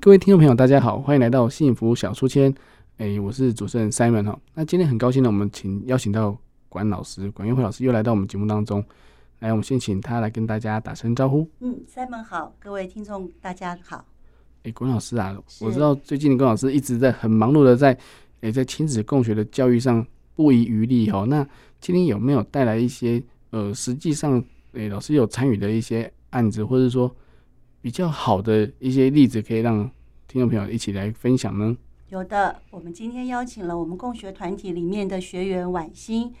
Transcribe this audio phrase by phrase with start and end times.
[0.00, 2.54] 各位听众朋友，大家好，欢迎来到幸福小书签。
[2.96, 4.40] 哎，我是主持人 Simon 哈。
[4.54, 6.34] 那今天很高兴呢，我们请邀请到
[6.70, 8.82] 管老师管月惠老师又来到我们节目当中。
[9.40, 11.46] 来，我们先请他来跟大家打声招呼。
[11.60, 14.02] 嗯，Simon 好，各位听众大家好。
[14.62, 17.94] 哎，管老师啊，我知道最近管老师一直在很忙碌的在
[18.40, 21.26] 哎在亲子共学的教育上不遗余力哈。
[21.28, 21.46] 那
[21.78, 27.14] 今天有没有带来一些呃实际上哎老师有参与的一些案子，或者说？
[27.82, 29.90] 比较好的一些例子，可以让
[30.30, 31.76] 听众朋友一起来分享呢？
[32.10, 36.32] 有的，我们今天邀请了我们共学团体里面的学员婉欣。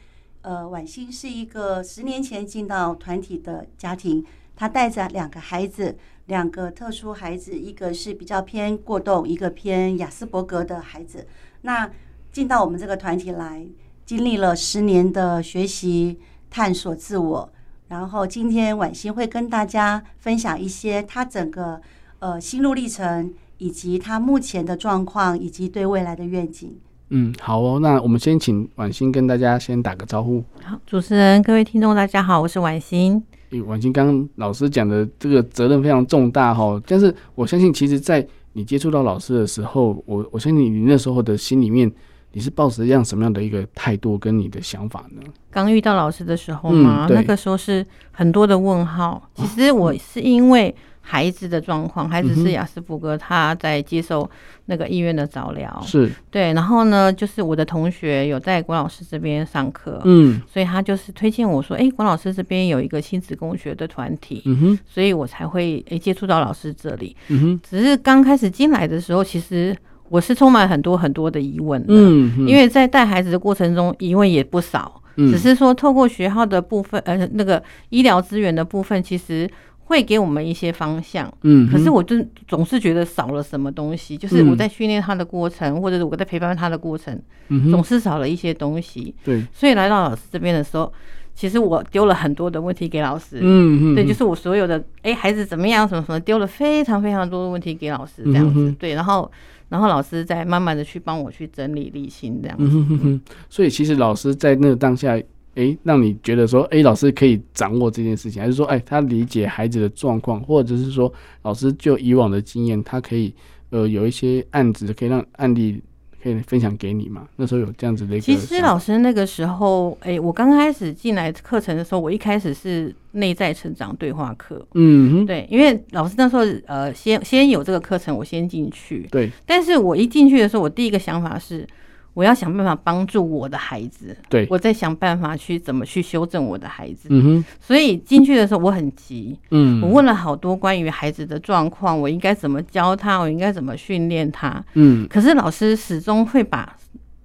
[0.42, 4.24] 呃，婉欣是一个十年前进到团体的家庭，
[4.54, 11.26] 她带着两个孩子，两个特殊孩子，一个是比较偏过动，一个偏亚斯伯格的孩子。
[11.62, 11.90] 那
[12.30, 13.66] 进到我们这个团体来，
[14.06, 17.52] 经历了十年的学习、探索自我。
[17.88, 21.82] 然后今天婉欣会跟大家分享一些他整个
[22.20, 26.74] 呃心路历程，以及他目前的状况，以及对未来的愿景。
[27.10, 30.42] 嗯，好哦，那我们先请婉欣跟大家先打个招呼。
[30.64, 33.22] 好，主持人、各位听众，大家好，我是婉欣。
[33.50, 41.92] 诶，婉欣刚刚老师讲的这个责任非常重大哈、哦，但是我相信，其实，在你接触到老师的时候，我我相信你那时候的心里面。
[42.32, 45.20] 你是抱着一样什么样的一个态度跟你的想法呢？
[45.50, 49.20] 刚遇到老师的时候嘛，嗯、那个时候是很多的问号。
[49.34, 54.28] 其实我是因为孩子的状况，孩子是雅斯伯格，他在接受
[54.66, 56.10] 那个医院的早疗，是。
[56.30, 56.52] 对。
[56.52, 67.60] 然后呢，就是我的同学有在郭老师这边上课，嗯，所以他就是推荐我说，哎、欸，管老师这边有一个亲子共学的团体，嗯哼，所以我才会诶接触到老师这里，嗯哼。
[67.68, 69.76] 只是刚开始进来的时候，其实。
[70.10, 79.48] 我是充满很多很多的疑问嗯，因为在带孩子的过程中，疑问也不少，嗯，只是说透过学校的部分，呃，那个医疗资源的部分，其实
[79.90, 82.14] 会给我们一些方向，嗯，可是我就
[82.46, 90.92] 总是觉得少了什么东西，就是我在训练他的过程，嗯，或者是我在陪伴他的过程，嗯，总是少了一些东西，对，所以来到老师这边的时候，
[91.34, 99.28] 其实我丢了很多的问题给老师，嗯嗯，对，就是我所有的，哎，孩子怎么样，什么什么，丢了非常非常多的问题给老师，这样子，对，然后。
[99.70, 105.16] 然后老师再慢慢的去帮我去整理理清这样子，嗯哼哼哼，所以其实老师在那个当下，
[105.54, 111.12] 哎，让你觉得说，哎，老师可以掌握这件事情，还是说，哎，他理解孩子的状况，或者是说，
[111.42, 113.34] 老师就以往的经验，他可以，
[113.70, 115.82] 呃，有一些案子可以让案例。
[116.22, 117.26] 可以分享给你嘛？
[117.36, 118.22] 那时候有这样子的一个。
[118.22, 124.62] 其实老师那个时候，哎、欸，我刚开始进来课程的时候，我一开始是内在成长对话课。
[124.74, 129.08] 嗯哼，对，因为老师那时候呃，先先有这个课程，我先进去。
[129.10, 129.30] 对。
[129.46, 131.66] 但是我一进去的时候，我第一个想法是。
[132.12, 137.08] 我要想办法帮助我的孩子，对，我在想办法去怎么去修正我的孩子。
[137.10, 146.76] 嗯哼，所以进去的时候我很急，嗯，我问了好多关于孩子的状况，我应该怎么教他，我应该怎么训练他，嗯，可是老师始终会把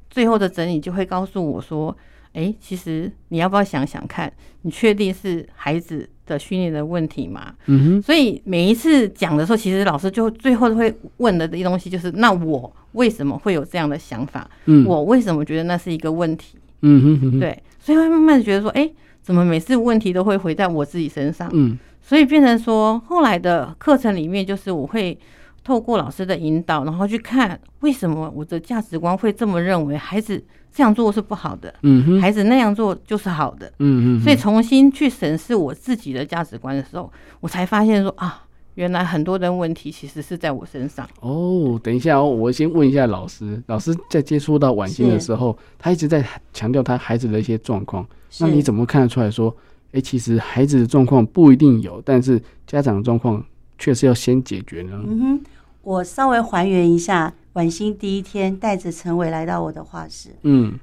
[0.09, 1.95] 最后的整理就会告诉我说，
[2.33, 4.31] 哎，其实你要不要想想看，
[4.61, 7.53] 你确定是孩子的训练的问题嘛？
[7.65, 12.71] 嗯哼，所以每一次讲的时候，其实老师就最后都会问的东西就是，那我。
[12.95, 14.49] 为什么会有这样的想法？
[14.67, 16.57] 嗯，我为什么觉得那是一个问题？
[16.79, 18.89] 嗯哼哼哼，对，所以会慢慢觉得说，哎，
[19.21, 21.49] 怎么每次问题都会回在我自己身上？
[21.51, 25.19] 嗯，所以变成说，后来的课程里面，就是我会
[25.65, 37.11] 透过老师的引导，然后去看为什么我的价值观会这么认为，孩子这样做是不好的，嗯哼，孩子那样做就是好的，嗯嗯，所以重新去审视我自己的价值观的时候，
[37.41, 38.43] 我才发现说啊。
[38.75, 41.79] 原来很多的问题其实是在我身上哦。
[41.81, 43.63] 等一下哦，我先问一下老师。
[43.67, 48.05] 老师在接触到婉欣的时候，他一直在强调他孩子的一些状况。
[48.41, 49.49] 那你怎么看得出来说，
[49.91, 52.37] 哎、欸，其实孩子的状况不一定有，但是
[52.67, 53.41] 家长的状况
[53.79, 55.01] 确实要先解决呢？
[55.07, 55.43] 嗯哼，
[55.85, 60.29] 我稍微还原一下，婉欣第一天带着陈伟来到我的画室。
[60.41, 60.79] 嗯，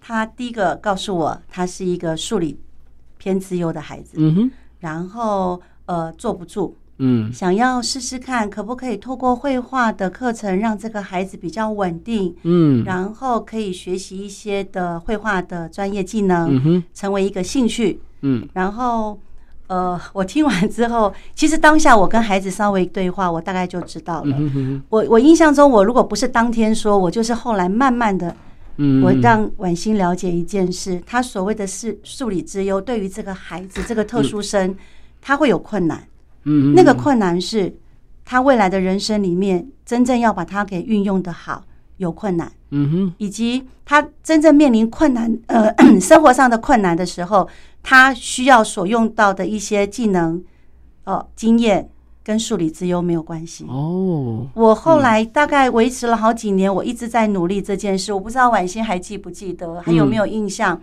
[0.00, 2.56] 他第一个告诉我，他是一个数理
[3.18, 4.12] 偏自由的孩子。
[4.14, 6.76] 嗯哼，然后呃坐不住。
[6.98, 19.18] 嗯，想要试试看可不可以透过绘画的课程让这个孩子比较稳定，嗯，然后可以学习一些的绘画的专业技能，嗯哼，成为一个兴趣，嗯，然后。
[19.66, 24.36] 呃，我听完之后，其实当下我跟孩子稍微对话，我大概就知道了。
[24.90, 28.36] 我我印象中，我如果不是当天说，我就是后来慢慢的，
[29.02, 34.76] 我让婉欣了解一件事，他所谓的是数理之优，对于这个孩子这个特殊生，
[35.22, 36.06] 他会有困难。
[36.44, 37.74] 嗯那个困难是
[38.22, 41.64] 他未来的人生里面，真正要把它给运用的好，
[41.96, 42.52] 有困难。
[42.70, 47.48] 嗯哼以及他真正面临困难，呃， 生活上的困难的时候。
[47.84, 50.42] 他需要所用到的一些技能，
[51.04, 51.88] 哦，经验
[52.24, 54.48] 跟数理之优没有关系哦。
[54.54, 58.12] 我后来大概维持了好几年，我一直在努力这件事。
[58.12, 60.80] 我不知道婉欣还记不记得，还有没有印象？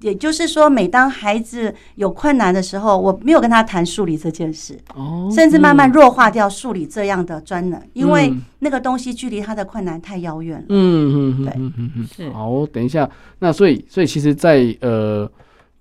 [0.00, 10.66] 也就是说，每当孩子有困难的时候，我没有跟他谈数理这件事哦，甚至慢慢弱化掉数理这样的专能，因为那个东西距离他的困难太遥远了。
[10.68, 12.30] 嗯嗯，对，嗯嗯是。
[12.30, 15.28] 好，等一下，那所以，所以其实，在呃。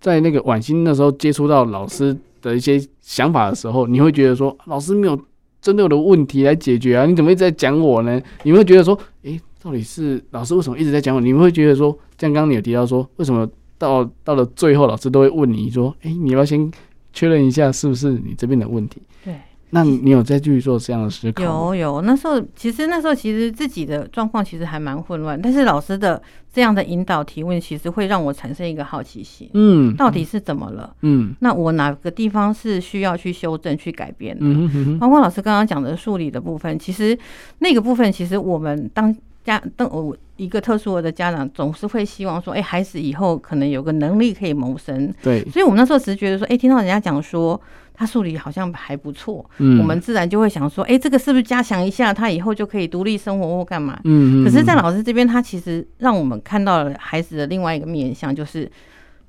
[0.06, 5.20] 在那个婉欣那时候接触到老师的一些想法的时候，你会觉得说老师没有
[5.60, 7.08] 针对我的问题来解决啊？
[7.08, 8.22] 你怎么一直在讲我呢？
[8.44, 11.20] 你会觉得说，诶、到底是老师为什么一直在讲我？
[11.20, 13.50] 你们会觉得说，像刚刚你有提到说，为什么
[13.80, 16.72] 到到了最后，老师都会问你说，诶、你要先
[17.12, 19.02] 确认一下是不是你这边的问题？
[19.24, 19.34] 对。
[19.72, 21.44] 那你有再继续做这样的思考？
[21.44, 26.22] 有有，那时候其实那时候其实自己的状况其实还蛮混乱，但是老师的
[26.54, 29.50] 这样的引导提问，其实会让我产生一个好奇心。
[29.54, 30.96] 嗯，到底是怎么了？
[31.02, 34.46] 嗯，那我哪个地方是需要去修正、去改变的？
[34.46, 35.00] 嗯哼哼。
[35.00, 37.18] 包括老师刚刚讲的数理的部分，其实
[37.60, 39.14] 那个部分，其实我们当
[39.44, 45.14] 家当我一个特殊的家长，总是会希望说，哎，孩子以后可能有个能力可以谋生。
[45.22, 47.60] 对，所以我们那时候只是觉得说，哎，听到人家讲说。
[47.96, 54.00] 他数理好像还不错，嗯，我们自然就会想说，哎，这个是不是加强一下，他以后就可以独立生活或干嘛？
[54.04, 58.70] 嗯，可是，在老师这边，他其实让我们看到了孩子的另外一个面向，就是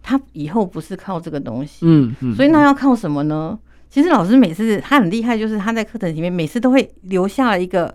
[0.02, 3.58] 他以后不是靠这个东西，嗯嗯，所以那要靠什么呢？
[3.88, 7.94] 其实老师每次他很厉害，就是他在课程里面每次都会留下了一个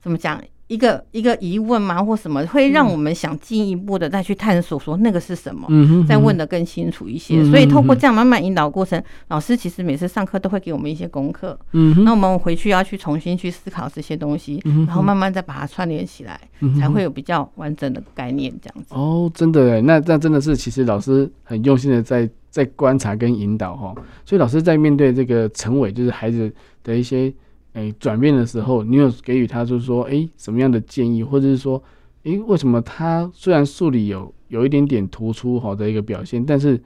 [0.00, 0.40] 怎么讲？
[0.68, 2.46] 一个一个疑问吗，或什么？
[2.46, 7.42] 会让我们想进一步的再去探索，说那个是什么，嗯、再问的更清楚一些。
[7.42, 18.94] 嗯、所以透过这样慢慢引导过程，嗯、老师其实每次上课都会给我们一些功课，嗯，那我们回去要去重新去思考这些东西，嗯、然后慢慢再把它串联起来，嗯、才会有比较完整的概念这样子。
[18.94, 23.94] 哦，真的哎，那那真的是其实老师很用心的在在观察跟引导哈，
[24.24, 26.50] 所以老师在面对这个成伟就是孩子
[26.82, 27.30] 的一些。
[27.74, 31.82] 诶，转变的时候，你有给予他，就是说，哎，什么样的建议，或者是说，
[32.24, 36.78] 诶，为什么他虽然数理有有一点点突出好的一个表现，但是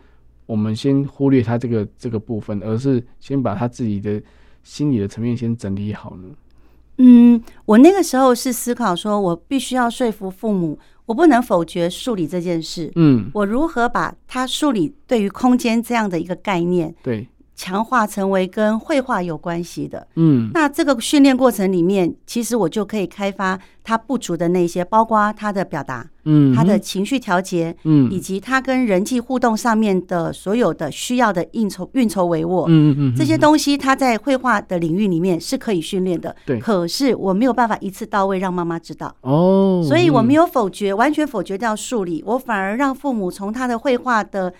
[0.46, 4.22] 我们先忽略他这个这个部分，而是先把他自己的
[4.62, 6.28] 心理的层面先整理好呢？
[6.98, 12.90] 嗯，我那个时候是思考说，我必须要说服父母，我不能否决数理这件事。
[12.94, 17.26] 嗯，我如何把他数理对于空间这样的一个概念，对。
[17.56, 36.58] 强化成为跟绘画有关系的，嗯，那这个训练过程里面，其实我就可以开发他不足的那些，包括他的表达，嗯，他的情绪调节，嗯，以及他跟人际互动上面的所有的需要的应酬运筹帷幄，嗯嗯，这些东西他在绘画的领域里面是可以训练的，对。
[36.60, 44.52] 可是我没有办法一次到位让妈妈知道，哦，所以我没有否决，完全否决掉数理，我反而让父母从他的绘画的。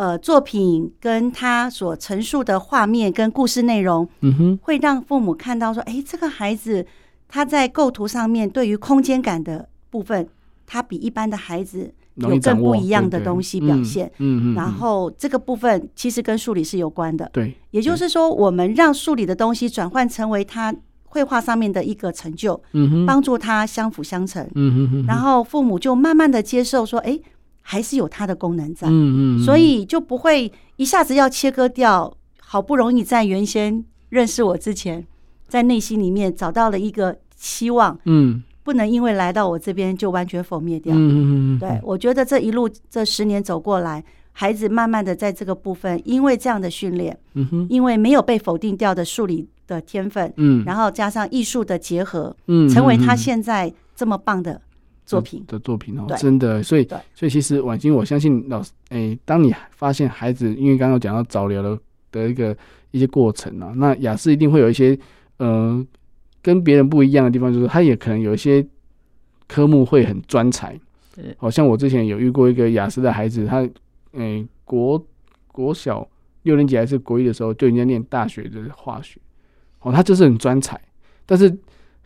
[0.00, 6.86] 呃，作品跟他所陈述的画面跟故事内容，嗯哼，会让父母看到说，哎，这个孩子
[7.28, 10.26] 他在构图上面对于空间感的部分，
[10.66, 14.10] 他比一般的孩子有更不一样的东西表现。
[14.16, 14.54] 嗯嗯。
[14.54, 17.28] 然后这个部分其实跟数理是有关的。
[17.30, 17.54] 对。
[17.70, 24.48] 也就是说，我们让数理的东西转换成为他绘画上面的一个成就，嗯哼，帮助他相辅相成。
[24.54, 25.04] 嗯哼。
[25.06, 27.20] 然后父母就慢慢的接受说，哎。
[27.62, 32.12] 还是有它的功能在，嗯嗯，所以就不会一下子要切割掉。
[32.42, 35.06] 好不容易在原先认识我之前，
[35.46, 40.92] 在内心里面找到了一个期望，嗯，不能因为来到我这边就完全否灭掉。
[40.92, 44.02] 嗯嗯，对，我觉得这一路这十年走过来，
[44.32, 54.60] 孩子慢慢的在这个部分，因为这样的训练，嗯哼，因为没有被否定掉的数理的天分，嗯，然后加上艺术的结合，嗯，成为他现在这么棒的。
[55.10, 55.44] 作品。
[55.46, 61.78] 的作品哦，真的，所以所以其实婉欣，我相信老师，哎，当你发现孩子，因为刚刚讲到早疗的
[62.12, 62.56] 的一个
[62.90, 64.98] 一些过程啊，那雅思一定会有一些
[65.38, 65.84] 呃
[66.42, 68.64] 跟别人不一样的地方，就是他也可能有一些
[69.46, 70.78] 科目会很专才，
[71.36, 73.68] 好像我之前有遇过一个雅思的孩子，他
[74.12, 75.04] 哎国
[75.48, 76.08] 国小
[76.42, 79.20] 六年级还是国一的时候就人家念大学的化学，
[79.80, 80.80] 哦，他就是很专才，
[81.26, 81.54] 但是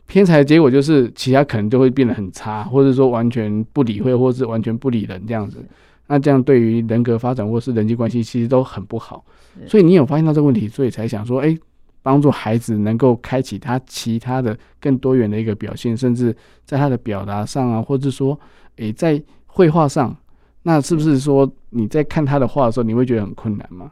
[0.06, 5.64] 偏才的结果就是其他可能就会变得很差，或者说完全不理会，或是完全不理人这样子。
[6.06, 9.24] 那这样对于人格发展或是人际关系其实都很不好。
[9.66, 11.58] 所以你有发现到这个问题，所以才想说，哎、欸，
[12.02, 18.38] 帮助孩子能够开启他其他的更多元的一个表现，甚至在他的表达上啊，或者说，
[18.76, 20.14] 哎、欸，在绘画上，
[20.64, 23.90] 那是不是说你在看他的画的时候，你会觉得很困难吗？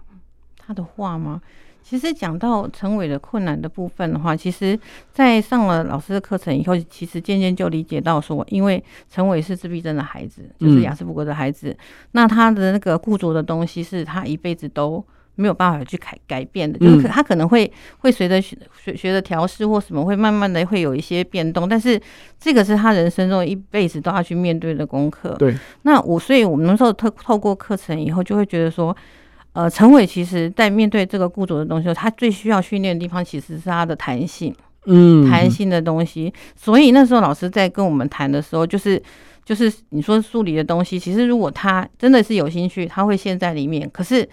[0.58, 1.40] 他的画吗？
[1.82, 4.78] 其实讲到成伟的困难的部分的话，其实，
[5.12, 11.76] 在上了老师的课程以后，其实渐渐就理解到说，因为成伟是自闭症的孩子，就是雅斯伯格的孩子，嗯、
[12.12, 22.00] 那他的那个固着的东西是他一辈子都没有办法去改改变的，就是他可能会会随着学学学的调试或什么，会慢慢的会有一些变动，但是
[22.38, 25.34] 这个是他人生中一辈子都要去面对的功课。
[25.38, 28.96] 对，那我所以我们那时候透透过课程以后，就会觉得说。
[29.54, 34.54] 呃，陈伟其实在面对这个雇主的东西，他最需要训练的地方其实是他的弹性，
[34.86, 36.32] 嗯，弹性的东西。
[36.56, 39.02] 所以那时候老师在跟我们谈的时候，就是
[39.44, 43.86] 就是你说数理的东西，其实如果他真的是有兴趣，他会陷在里面。
[43.92, 44.26] 可是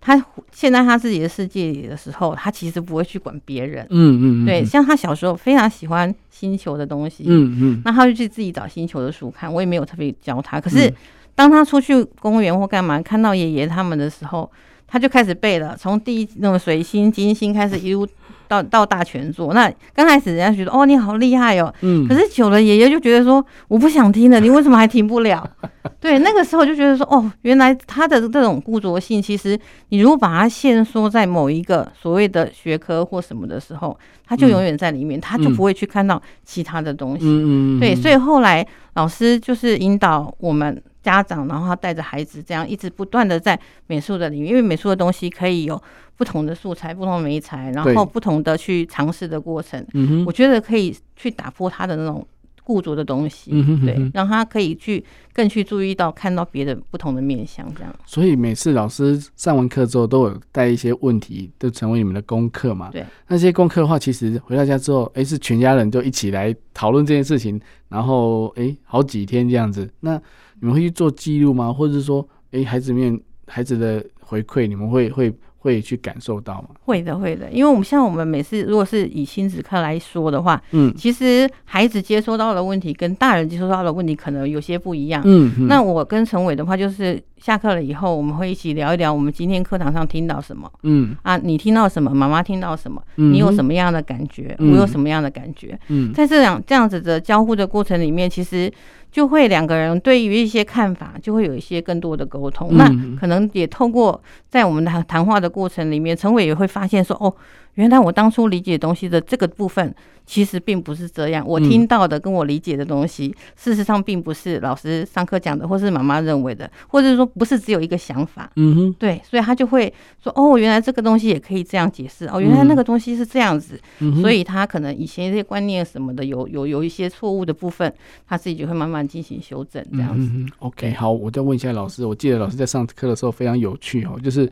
[0.00, 4.64] 他陷在他自己的世界里的时候，他其实不会去管别人，嗯嗯，对。
[4.64, 10.92] 像他小时候非常喜欢星球的东西，嗯嗯，那他就去自己找星球的书看，我也没有特别教他，可是。
[11.34, 14.50] 当他出去公园或干嘛，看到爷爷他们的时候，
[14.86, 18.06] 他就开始背了，从第一那种水星、金星开始，一路
[18.46, 19.52] 到到大全座。
[19.52, 25.44] 那刚开始人家觉得哦，你好厉害哦，嗯，可是久了爷爷就觉得说，我不想听了，你为什么还停不了？
[25.98, 37.24] 对，那个时候就觉得说，哦，原来他的这种固着性，其实你如果把它限缩在某一个所谓的学科或什么的时候，他就永远在里面，他就不会去看到其他的东西。
[37.24, 38.64] 嗯嗯，对，所以后来
[38.94, 40.80] 老师就是引导我们。
[41.04, 45.80] 家长，然后他带着孩子这样一直不断的在美术的领域，因为美术的东西可以有
[46.16, 49.86] 不同的素材、不同的媒材，然后不同的去尝试的过程。
[50.26, 52.26] 我觉得可以去打破他的那种
[52.64, 53.50] 固着的东西，
[53.84, 57.94] 对，让他可以去更去注意到、看到别的不同的面向，这样。
[58.06, 62.88] 所以每次老师上完课之后，都有带一些问题，都成为你们的功课嘛？
[62.90, 63.04] 对。
[63.28, 69.92] 那些功课的话，其实回到家之后，哎，是全家人就一起来讨论这件事情，然后哎，好几天这样子。
[70.00, 70.18] 那
[70.60, 71.72] 你们会去做记录吗？
[71.72, 76.68] 或者是说，哎、欸，孩子面孩子的回馈，你们会会会去感受到吗？
[76.84, 77.50] 会的，会的。
[77.50, 85.22] 因为我们像我们每次如果是以亲子课来说的话，嗯，其实孩子接收到的问题跟大人接收到的问题可能有些不一样。
[85.24, 90.70] 嗯，嗯，那我跟陈伟的话，就是下课了以后，我们会一起聊一聊我们今天课堂上听到什么。
[90.82, 92.14] 嗯，啊，你听到什么？
[92.14, 93.02] 妈妈听到什么？
[93.16, 94.54] 你有什么样的感觉？
[94.58, 95.78] 嗯、我有什么样的感觉？
[95.88, 98.72] 嗯，在这样这样子的交互的过程里面，其实。
[99.14, 102.70] 就会两个人对于一些看法，就会有一些更多的沟通。
[102.72, 107.32] 嗯、那可能也透过在我们的谈话的过程里面，陈伟也会发现说，哦。
[107.74, 111.44] 原来我当初理解东西的这个部分，其实并不是这样。
[111.46, 118.50] 我听到的跟我理解的东西，嗯、事实上并不是老师上课讲的，或是妈妈认为的，或者是说不是只有一个想法。
[118.56, 122.26] 嗯哼，对，所以他就会说：“哦，原来这个东西也可以这样解释。
[122.28, 123.80] 哦，原来那个东西是这样子。
[123.98, 127.92] 嗯”所以他可能以前一些观念什么的有有有一些错误的部分，
[128.26, 130.30] 他自己就会慢慢进行修正，这样子。
[130.32, 132.06] 嗯、OK，好，我再问一下老师。
[132.06, 134.48] 我记得老师在上课的时候非常有趣哦，就是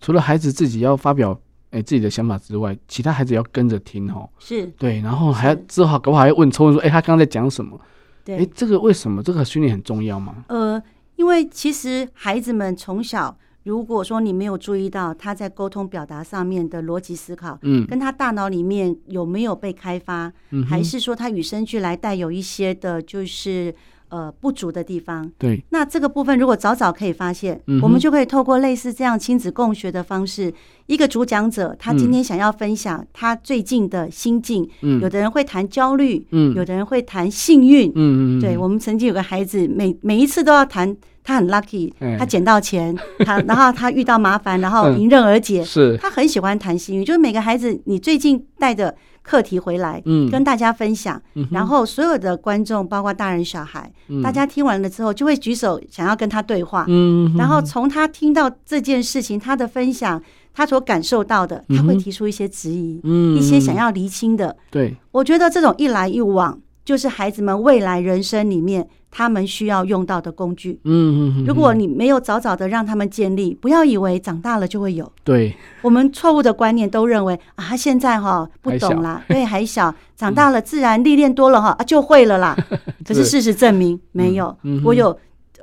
[0.00, 1.38] 除了孩子自己要发表。
[1.76, 4.26] 哎，自己的想法之外，其他孩子要跟着听哦。
[4.38, 7.78] 是对，然后还要之后搞不好还要问抽问说，哎，他刚刚在讲什么？
[8.24, 10.44] 对，哎，这个为什么这个训练很重要吗？
[10.48, 10.82] 呃，
[11.16, 23.74] 因为其实孩子们从小，如果说你没有注意到他在沟通表达上面的逻辑思考，嗯，跟他大脑里面有没有被开发，嗯，还是说他与生俱来带有一些的，就是。
[24.16, 25.30] 呃，不足的地方。
[25.36, 30.50] 对，那这个部分如果早早可以发现，嗯、我们就可以透过类似这样亲子共学的方式，
[30.86, 34.66] 一个主讲者他今天想要分享他最近的心境。
[34.80, 40.96] 嗯，有的人会谈焦虑，嗯，有的人会谈幸运，嗯嗯，对，我们曾经有个孩子，每每一次都要谈
[41.26, 45.62] 他很 lucky，他捡到钱， 他然后他遇到麻烦，然后迎刃而解。
[45.64, 48.94] 是，他很喜欢谈幸运，就是每个孩子，你最近带着。
[49.28, 60.22] 课题回来，嗯，跟大家分享，嗯，然后所有的观众，包括大人小孩，嗯，大家听完了之后，就会举手想要跟他对话，嗯，然后从他听到这件事情，他的分享，
[60.54, 66.56] 他所感受到的，他会提出一些质疑，嗯，一些想要厘清的，对，我觉得这种一来一往，
[66.86, 68.88] 就是孩子们未来人生里面。
[69.08, 75.10] 他们需要用到的工具，嗯嗯，如果你没有早早的让他们建立，不要以为长大了就会有。
[75.24, 82.54] 对，我们错误的观念都认为啊，他现在哈不懂啦， 对，还小， 长大了自然历练多了哈啊就会了啦。
[83.06, 85.18] 可是事实证明没有，我有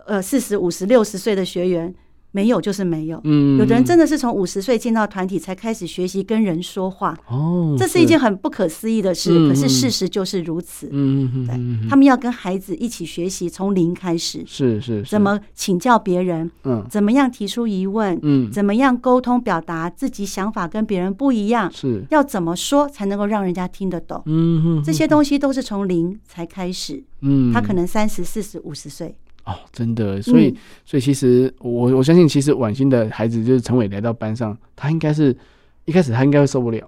[0.07, 1.93] 呃四十五十六十岁的学员，
[2.33, 3.21] 没有就是没有。
[3.23, 7.15] 嗯，有的人真的是从五十岁进到团体才开始学习跟人说话。
[7.27, 10.89] 哦，这是一件很不可思议的事，可是事实就是如此。
[10.91, 14.43] 嗯嗯对，他们要跟孩子一起学习，从零开始。
[14.47, 15.03] 是是。
[15.03, 16.49] 怎么请教别人？
[16.63, 16.83] 嗯。
[16.89, 18.19] 怎么样提出疑问？
[18.23, 18.51] 嗯。
[18.51, 21.71] 怎么样沟通表达自己想法跟别人不一样？
[21.71, 22.03] 是。
[22.09, 24.23] 要怎么说才能够让人家听得懂？
[24.25, 24.83] 嗯哼。
[24.83, 27.03] 这些东西都是从零才开始。
[27.21, 27.53] 嗯。
[27.53, 29.15] 他可能三十、四十、五十岁。
[29.45, 35.35] 哦，真的，所以，所以其实我我相信，其实婉欣的孩子就是陈伟来到班上，他应该是
[35.83, 36.81] 一开始他应该会受不了，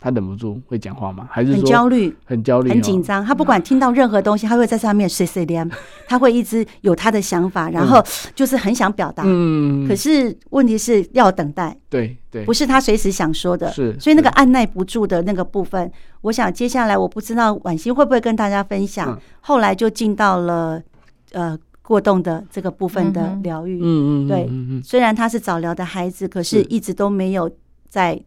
[0.00, 1.28] 他忍不住会讲话吗？
[1.30, 3.24] 还是说很焦虑、很焦虑、很紧张？
[3.24, 5.70] 他不管听到任何东西，他会在上面碎碎念，
[6.08, 8.04] 他会一直有他的想法，然后
[8.34, 9.22] 就是很想表达。
[9.24, 13.70] 嗯，可是问题是要等待，对对，不是他随时想说的。
[13.70, 15.88] 是，所以那个按耐不住的那个部分，
[16.22, 19.16] 我想接下来我不知道婉欣会不会跟大家分享。
[19.40, 20.82] 后来就进到了
[21.30, 21.56] 呃。
[21.92, 27.54] 过动的这个部分的疗愈，嗯嗯，对，虽然他是早疗的孩子，可是一直都没有
[27.90, 28.18] 在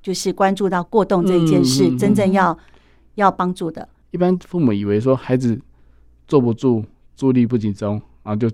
[0.00, 2.58] 就是关注到过动这一件事，真正要
[3.16, 3.86] 要帮助的。
[4.12, 5.60] 一般父母以为说孩子
[6.26, 6.82] 坐不住、
[7.14, 8.48] 注意力不集中，然后就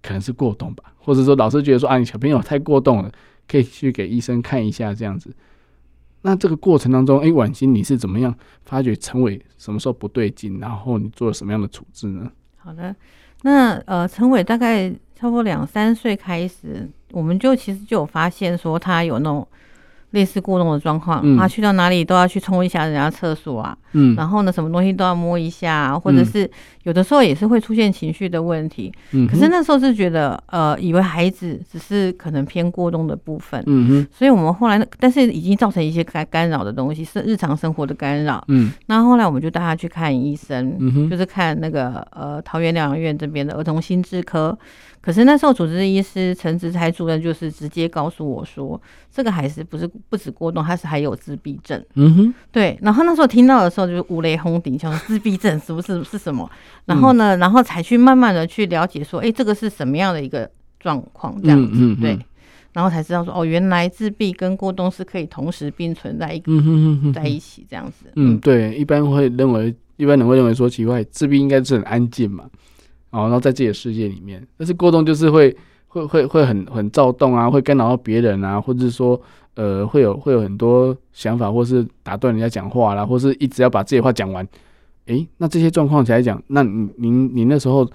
[0.00, 3.10] 可能是过动吧，或者说老师觉得说啊，你小朋友太过动了，
[3.48, 5.34] 可以去给医生看一下这样子。
[6.22, 8.32] 那这个过程当中，哎，婉欣你是怎么样
[8.62, 12.30] 发觉陈伟什么时候不对劲，然后你做了什么样的处置呢？
[12.54, 12.94] 好的。
[13.46, 19.46] 那呃，陈伟大概差不多两三岁开始，我们就其实就有发现说他有那种。
[20.10, 26.48] 类似过动的状况，嗯、他去到哪里都要去冲一下人家厕所啊，嗯，然后呢，什么东西都要摸一下，或者是
[26.84, 44.56] 有的时候也是会出现情绪的问题，嗯，可是那时候是觉得，呃，以为孩子只是可能偏过动的部分，嗯哼，所以我们后来，但是已经造成一些干干扰的东西，是日常生活的干扰，嗯，那后来我们就带他去看医生，嗯哼，就是看那个呃桃园疗养院这边的儿童心智科。
[45.06, 51.80] 可是那时候主治医师陈植才主任就是直接告诉我说，这个孩子不是不止过动，他是还有自闭症。
[51.94, 52.76] 嗯哼，对。
[52.82, 56.50] 然后那时候听到的时候就是五雷轰顶，想自闭症是不是是什么？
[56.86, 61.40] 然后呢，然后才去慢慢的去了解说，哎，这个是什么样的一个状况？
[61.40, 62.18] 这样子，对。
[62.72, 66.50] 然后才知道说，哦，原来自闭跟过动是可以同时并存在一个
[67.14, 68.10] 在一起这样子。
[68.16, 68.74] 嗯，对。
[68.74, 72.44] 一般会认为，一般人会认为说，奇怪，自闭应该是很安静嘛。
[73.10, 79.20] 哦，然后在自己的世界里面，但是过动就是会会会会很很躁动啊，会干扰到别人啊，或者是说
[79.54, 84.46] 呃会有会有很多想法，或是打断人家讲话啦，或是一直要把自己的话讲完。
[85.06, 87.88] 诶，那这些状况起来讲，那你您你那时候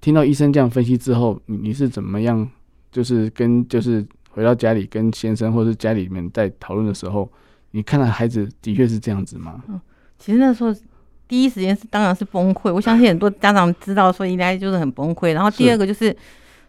[0.00, 2.48] 听到医生这样分析之后，你你是怎么样？
[2.90, 7.30] 就是跟就是回到家里跟先生或是家里面在讨论的时候，
[7.72, 9.62] 你看到孩子的确是这样子吗？
[9.68, 9.80] 嗯，
[10.18, 10.74] 其实那时候。
[11.26, 15.32] 第一时间是当然是崩溃，我相信很多家长知道说应该就是很崩溃。
[15.32, 16.16] 然后第二个就是，是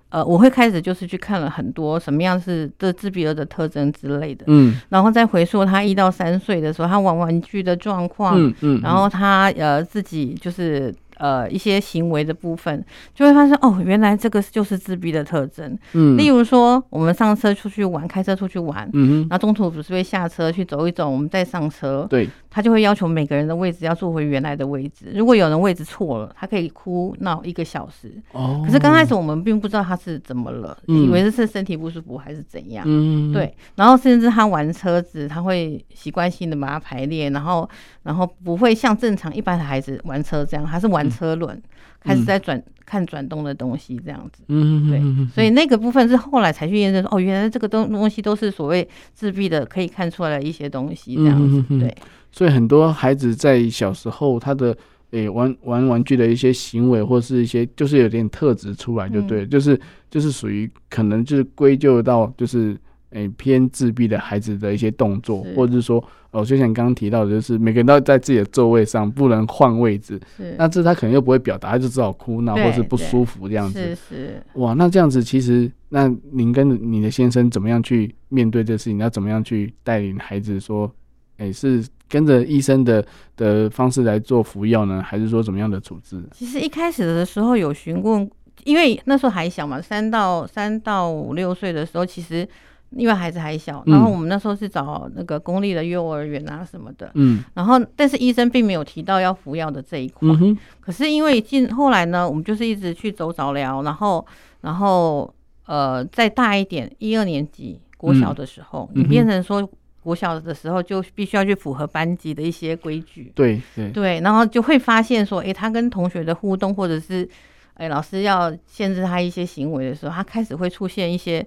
[0.09, 10.93] 呃，我会开始就是去看了很多什么样是这自闭儿的特征之类的，嗯，然后再回溯他一到三岁的时候他玩玩具的状况，嗯嗯，然后他呃自己就是。
[11.17, 15.79] 呃，一些行为的部分，就会发现哦，原来这个就是自闭的特征。
[15.93, 25.11] 嗯，例如说，我们上车出去玩，开车出去玩，嗯哼，然后中途不是会下车去走一走，我们再上车，对，他就会要求每个人的位置要坐回原来的位置。
[25.13, 28.13] 如果有人位置错了，他可以哭闹一个小时。
[28.31, 32.85] 哦，可是刚开始我们并不知道他是怎么了，以为是身体不舒服还是怎样。
[32.87, 37.69] 嗯，对，然后甚至他玩车子，他会习惯性的把它排列，然后
[38.03, 41.05] 然后不会像正常一般的孩子玩车这样，他是玩。
[41.15, 41.61] 车轮
[42.05, 51.93] 开始在转，看转动的东西，这样子，嗯，对，所以那个部分是后来才去验证说，哦，原来这个东东西都是所谓自闭的，可以看出来的一些东西，这样子，对。
[52.31, 54.77] 所以很多孩子在小时候，他的
[55.11, 59.79] 诶玩玩玩具的一些行为，或是一些就是有点特质出来，就对，就是
[60.11, 62.77] 就是属于可能就是归咎到就是。
[63.11, 66.03] 诶、欸，偏自闭的孩子的一些动作，或者是说，
[66.35, 70.19] 哦，就像刚刚提到的，就是每个人都在自己的座位上，不能换位置。
[70.35, 73.79] 是那这他可能又不会表达，他就只好哭闹或是不舒服这样子。
[73.79, 74.43] 是是。
[74.55, 78.97] 哇，那这样子其实，那您跟你的先生怎么样去面对这事情？
[78.97, 80.59] 要怎么样去带领孩子？
[80.59, 80.91] 说，
[81.37, 83.05] 哎、欸，是跟着医生的
[83.37, 86.21] 的方式来做服药呢，还是说怎么样的处置？
[86.33, 88.29] 其实一开始的时候有询问，
[88.65, 92.45] 因为那时候还小嘛，三到三到五六岁的时候，其实。
[92.91, 104.25] 因为孩子还小，然后我们那时候是找那个公立的幼儿园啊什么的，嗯，然后但是医生并没有提到要服药的这一块，嗯、可是因为进后来呢，我们就是一直去走早疗，然后
[104.61, 105.33] 然后
[105.65, 109.67] 呃再大一点，一二年级国小的时候，嗯、你变成说
[110.01, 113.89] 国小的时候就必须要去符合班级的一些规矩，对对。
[113.89, 117.27] 对，然后就会发现说，哎，他跟同学的互动，或者是
[117.73, 121.45] 哎老师要限制他一些行为的时候，他开始会出现一些。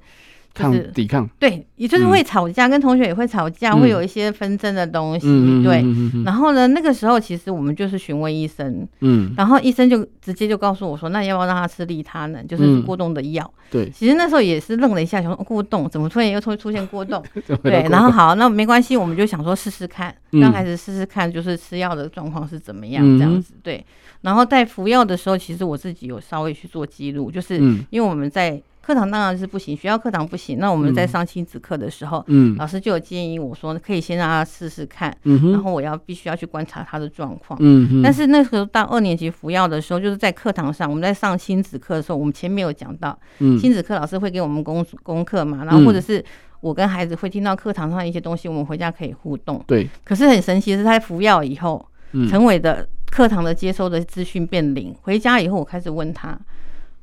[0.58, 5.26] 抗抵抗，对，也就是会吵架，跟同学也会吵架，会有一些纷争的东西，
[5.62, 5.84] 对。
[6.24, 13.48] 然后呢，那个时候其实我们就是询问医生，嗯，然后医生就直接就告诉我说，那要不要让他吃利他呢，就是过动的药？
[13.70, 13.88] 对。
[13.90, 17.22] 其实那时候也是愣了一下，想说过动怎么突然又出出现过动？
[17.62, 17.86] 对。
[17.88, 23.84] 然后好，那没关系，我们就想说试试看，让孩子试试看，就是吃药的状况是怎么样这样子，对。
[24.22, 27.58] 然后在服药的时候，其实我自己有稍微去做记录，就是
[27.90, 28.60] 因为我们在。
[28.88, 30.58] 课堂当然是不行，学校课堂不行。
[30.58, 46.24] 那我们在上亲子课的时候，嗯，老师就有建议我说，可以先让他试试看，嗯，然后我要必须要去观察他的状况，嗯，但是那时候到二年级服药的时候，就是在课堂上，我们在上亲子课的时候，我们前面有讲到，嗯，亲子课老师会给我们功功课嘛，然后或者是
[46.60, 49.86] 我跟孩子会听到课堂上一些东西，我们回家可以互动，对。
[50.02, 51.86] 可是很神奇的是，他服药以后，
[52.30, 56.38] 陈伟的课堂的接收的资讯变零，回家以后我开始问他。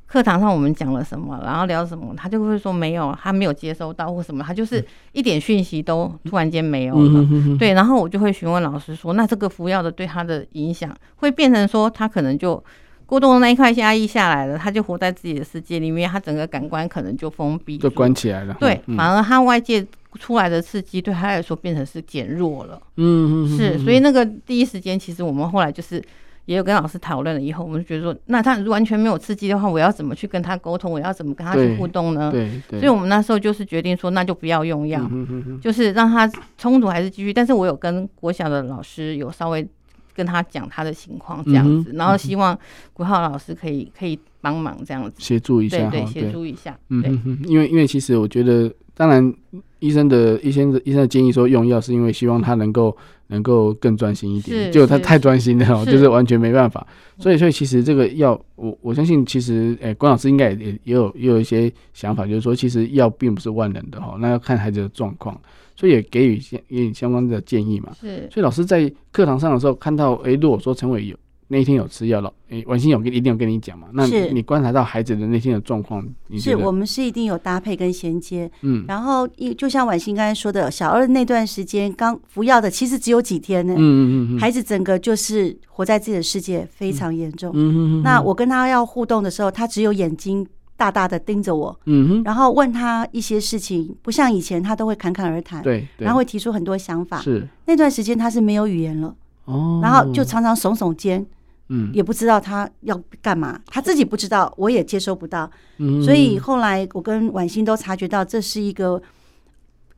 [0.06, 7.26] 课堂上我们讲了什么，然后聊什么，他就会说没有，他没有接收到或什么，他就是一点讯息都突然间没有了。
[7.58, 12.62] 对，然后我就会询问老师说，那这个服药的对他的影响会变成说，他可能就
[13.04, 18.56] 过动的那一块压抑下来了，他就活在自己的世界里面，他整个感官可能就封闭，就关起来了。
[18.60, 19.84] 对，反而他外界
[20.20, 22.80] 出来的刺激对他来说变成是减弱了。
[22.96, 26.00] 嗯嗯，是，所以那个第一时间，其实我们后来就是。
[26.46, 30.90] 也有跟老师讨论了以后，我们就觉得说，那他完全没有刺激的话，我要怎么去跟他沟通？
[30.90, 32.30] 我要怎么跟他去互动呢？
[32.30, 37.32] 对，对，所以我们那时候就是决定说，那就不要用药，嗯、哼哼就是让他冲突还是继续。
[37.32, 39.66] 但是我有跟国小的老师有稍微
[40.14, 42.56] 跟他讲他的情况这样子，嗯、然后希望
[42.92, 46.78] 国浩老师可以可以帮忙这样子协助一下，对对，协助一下。
[46.90, 49.34] 嗯哼哼，因为因为其实我觉得，当然
[49.80, 52.96] 医生的医生的医生的建议说用药，是因为希望他能够。
[53.28, 56.86] 能够更专心一点，结果他太专心了，喔，就是完全没办法。
[57.18, 65.40] 所以，所以其实这个药，我我相信，其实，诶、欸，关老师应该也也有也有一些想法，就是说，其实药并不是万能的哈，喔，那要看孩子的状况，
[65.74, 67.92] 所以也给予相给予相关的建议嘛。
[68.00, 68.28] 是。
[68.30, 71.16] 所以老师在课堂上的时候看到，诶、欸，如果说陈伟有。
[71.48, 73.86] 那一天有吃药了，诶、欸，婉欣有跟一定有跟你讲嘛？
[73.92, 76.04] 那你观察到孩子的那天的状况，
[76.36, 88.02] 是我们是一定有搭配跟衔接，嗯，然后一就像婉欣刚才说的，小二那段时间刚服药的，其实只有几天呢，嗯嗯嗯，孩子整个就是活在自己的世界，非常严重，嗯嗯嗯。
[88.02, 90.44] 那我跟他要互动的时候，他只有眼睛
[90.76, 97.46] 大大的盯着我，嗯哼，然后问他一些事情，不像以前他都会侃侃而谈，对，然后会提出很多想法，是。
[97.66, 101.24] 那段时间他是没有语言了，哦，然后就常常耸耸肩。
[101.68, 105.50] 嗯，也不知道他要干嘛，他自己不知道，我也接收不到。
[105.78, 109.02] 嗯，所以后来我跟婉欣都察觉到，这是一个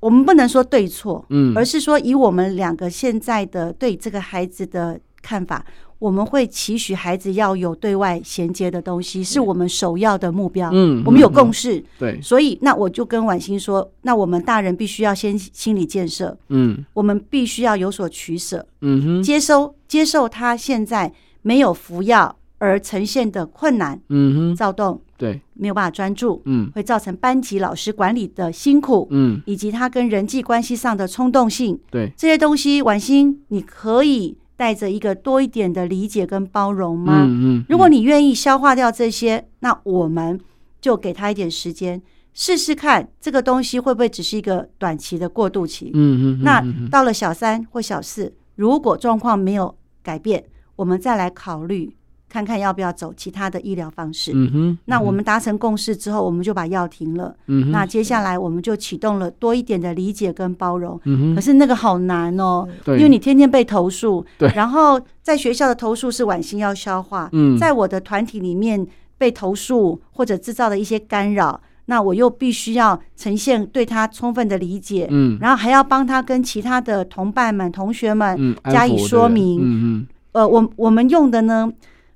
[0.00, 5.62] 我们不能说对错，嗯，而是说以我们两个现在的对这个孩子的看法，
[5.98, 10.70] 我们会期许孩子要有对外衔接的东西，是我们首要的目标。
[10.72, 11.84] 嗯，我们有共识。
[11.98, 16.34] 对，所以那我就跟婉欣说，那我们大人必须要先心理建设。
[16.48, 18.66] 嗯，我们必须要有所取舍。
[18.80, 21.12] 嗯哼，接收接受他现在。
[21.48, 37.22] 没有服药而呈现的困难，嗯哼，躁动，对，没有办法专注，嗯，会造成班级老师管理的辛苦，嗯，以及他跟人际关系上的冲动性，对，这些东西，婉欣，你可以带着一个多一点的理解跟包容吗？
[37.24, 40.38] 嗯嗯，如果你愿意消化掉这些，那我们
[40.82, 42.02] 就给他一点时间，
[42.34, 50.44] 试试看这个东西会不会只是一个短期的过渡期，嗯嗯，那到了小三或小四，如果状况没有改变。
[50.78, 51.92] 我们再来考虑，
[52.28, 54.30] 看看要不要走其他的医疗方式。
[54.32, 54.78] 嗯哼。
[54.84, 57.34] 那我们达成共识之后，我们就把药停了。
[57.48, 57.70] 嗯哼。
[57.72, 61.00] 那接下来我们就启动了多一点的理解跟包容。
[61.04, 61.34] 嗯哼。
[61.34, 64.24] 可是那个好难哦，对，因为你天天被投诉。
[64.38, 64.48] 对。
[64.54, 67.28] 然后在学校的投诉是婉欣要消化。
[67.32, 67.58] 嗯。
[67.58, 68.86] 在我的团体里面
[69.18, 75.08] 被投诉或者制造的一些干扰，那我又必须要呈现对他充分的理解。
[75.10, 75.36] 嗯。
[75.40, 79.60] 然后还要帮他跟其他的同伴们、同学们加以说明。
[79.60, 80.06] 嗯嗯。
[80.32, 81.72] 呃，我我们用的呢，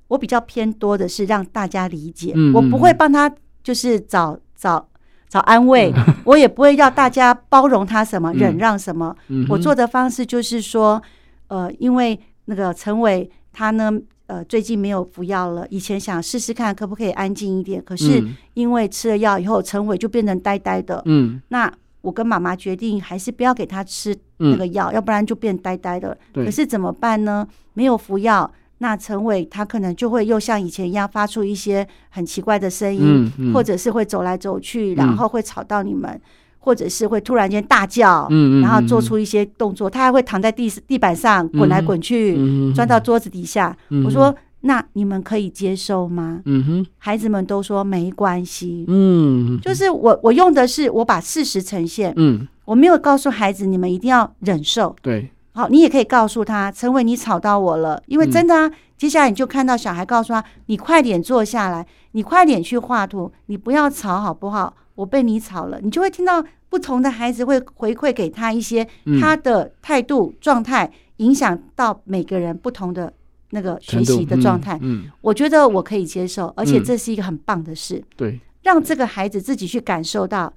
[0.07, 4.87] 我比较偏多的是让大家理解，嗯、我不会帮他就是找找
[5.27, 9.15] 找安慰，嗯、 我也不会要大家包容他什么，嗯、忍让什么。
[9.29, 11.01] 嗯、我做的方式就是说，
[11.47, 13.91] 呃，因为那个陈伟他呢，
[14.27, 18.23] 呃，最近没有服药了，以前想试试看可不可以安静一点，可是
[18.53, 21.01] 因为吃了药以后，陈伟就变成呆呆的。
[21.05, 21.71] 嗯，那
[22.03, 26.15] 我跟妈妈决定还是不要给他吃那个药，嗯、要不然就变呆呆的。
[26.33, 27.47] 可是怎么办呢？
[27.73, 36.21] 没有服药，那陈伟他可能就会又像以前一样发出一些很奇怪的声音，嗯嗯、或者是会走来走去，然后会吵到你们，嗯、
[36.59, 39.89] 或者是会突然间大叫，嗯、然后做出一些动作。
[39.89, 42.35] 嗯、他还会躺在地地板上滚来滚去，
[42.73, 43.75] 钻、嗯、到桌子底下。
[43.89, 44.35] 嗯、我说
[44.65, 46.41] 那你们可以接受吗？
[46.45, 48.85] 嗯哼，孩子们都说没关系。
[48.87, 52.13] 嗯，就是我我用的是我把事实呈现。
[52.15, 54.95] 嗯，我没有告诉孩子你们一定要忍受。
[55.01, 58.67] 对，好，你也可以告诉他，陈伟，你吵到我了，因为真的啊。
[58.67, 64.73] 嗯、接下来你就看到小孩告诉他，你快点坐下来，你快点去画图，你不要吵好不好？
[64.95, 68.87] 我被你吵了，你就会听到不同的孩子会回馈给他一些
[69.19, 73.11] 他的态度状态，影响到每个人不同的。
[73.53, 78.03] 那个学习的状态，嗯，嗯，我觉得我可以接受，而且这是一个很棒的事。
[78.17, 80.51] 对，让这个孩子自己去感受到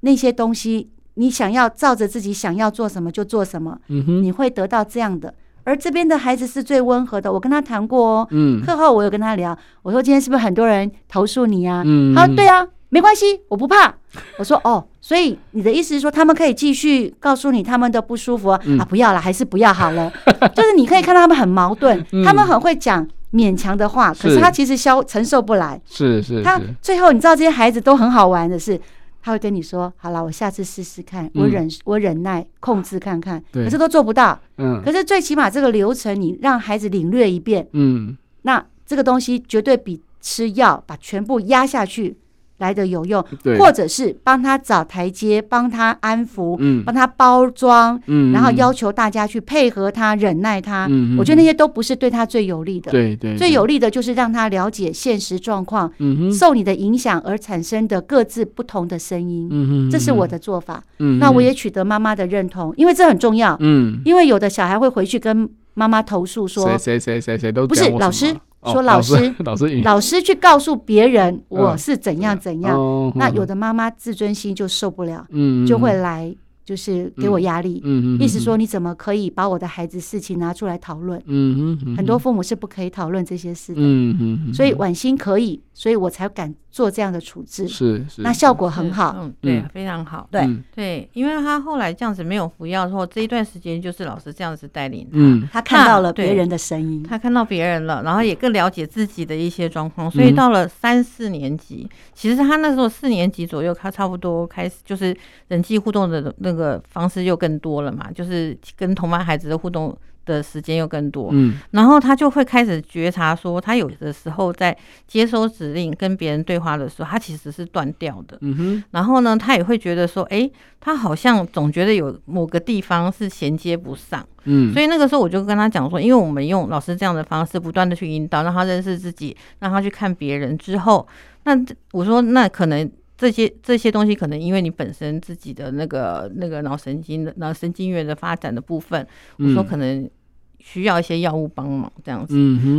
[0.00, 5.34] 那些东西，你想要照着自己想要做什么就做什么，嗯哼，你会得到这样的。
[5.64, 11.82] 而这边的孩子是最温和的，我跟他谈过哦，嗯，课后我有跟他聊，我说今天是不是很多人投诉你啊？
[11.86, 12.68] 嗯，他说对啊。
[12.88, 13.94] 没关系，我不怕。
[14.38, 18.60] 我说哦，所以你的意思是说，他们可以继续告诉你他们的不舒服啊？
[18.64, 20.12] 嗯、啊不要了，还是不要好了。
[20.54, 25.80] 就是你可以看到他们很矛盾，嗯、他们很会讲勉强的话，可是他其实消承受不来。
[25.84, 28.80] 是是，是，他最后你知道这些孩子都很好玩的是，
[29.20, 34.38] 他会跟你说：“好了，我下次试试看，我忍、嗯、我忍耐控制看看。”可是都做不到。
[34.58, 34.80] 嗯。
[34.84, 37.66] 可是最起码这个流程你让孩子领略一遍。
[37.72, 38.16] 嗯。
[38.42, 42.16] 那这个东西绝对比吃药把全部压下去
[42.58, 43.24] 来的有用，
[43.58, 68.34] 或者是帮他找台阶，帮他安抚，嗯，帮他包装，嗯，然后要求大家去配合他，忍耐他，嗯，我觉得那些都不是对他最有利的，对对，最有利的就是让他了解现实状况，嗯，受你的影响而产生的各自不同的声音，嗯，这是我的做法，嗯，那我也取得妈妈的认同，因为这很重要，嗯，因为有的小孩会回去跟妈妈投诉说，谁谁谁谁都不是老师。
[68.72, 72.78] 说老师， 老师，老师去告诉别人我是怎样怎样，
[73.16, 75.26] 那有的妈妈自尊心就受不了，
[75.66, 76.34] 就会来。
[76.64, 81.20] 就是给我压力，嗯嗯，意思说你怎么可以把我的孩子事情拿出来讨论？
[81.26, 84.16] 嗯嗯，很多父母是不可以讨论这些事的，嗯
[84.48, 105.14] 嗯，所以婉欣可以，所以我才敢做这样的处置，是是，那效果很好，嗯，对，非常好，对对，因为他后来这样子没有服药之后，这一段时间就是老师这样子带领他，嗯，他看到了别人的声音，他看到别人了，然后也更了解自己的一些状况，所以到了三四年级，其实他那时候四年级左右，他差不多开始就是
[105.48, 106.53] 人际互动的那。
[106.54, 114.74] 这个方式又更多了嘛，就是跟同班孩子的互动的时间又更多，嗯，然后他就会开始觉察说，他有的时候在
[115.06, 120.48] 接收指令跟别人对话的时候，他其实是断掉的，嗯哼，然后呢，他也会觉得说，哎，
[120.80, 130.56] 他好像总觉得有某个地方是衔接不上，嗯，所以那个时候我就跟他讲说，因为我们用老师这样的方式不断的去引导，让他认识自己，让他去看别人。
[130.56, 131.06] 之后，
[131.42, 131.52] 那
[131.92, 132.90] 我说那可能。
[133.16, 139.06] 这些这些东西可能因为你本身自己的那个那个脑神经的脑神经元的发展的部分，
[139.38, 140.10] 我说可能
[140.58, 142.34] 需要一些药物帮忙这样子。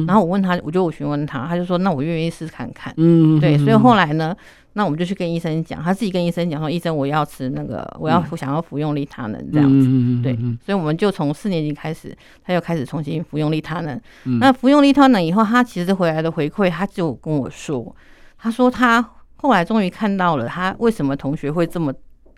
[0.06, 2.94] 然后我问他，我就我询问他，他就说那我愿意试试看看。
[2.98, 4.36] 嗯，对，所以后来呢，
[4.74, 9.88] 那我们就去跟医生讲，他自己跟医生讲说，医生我要吃那个，我要想要服用利他能这样子。
[10.22, 14.02] 对，所以我们就从四年级开始，他又开始重新服用利他能。
[14.42, 17.96] 那服用利他能以后，他其实回来的回馈，他就跟我说，
[18.38, 19.12] 他说他。
[19.46, 21.94] 后来终于看到了他为什么同学会这么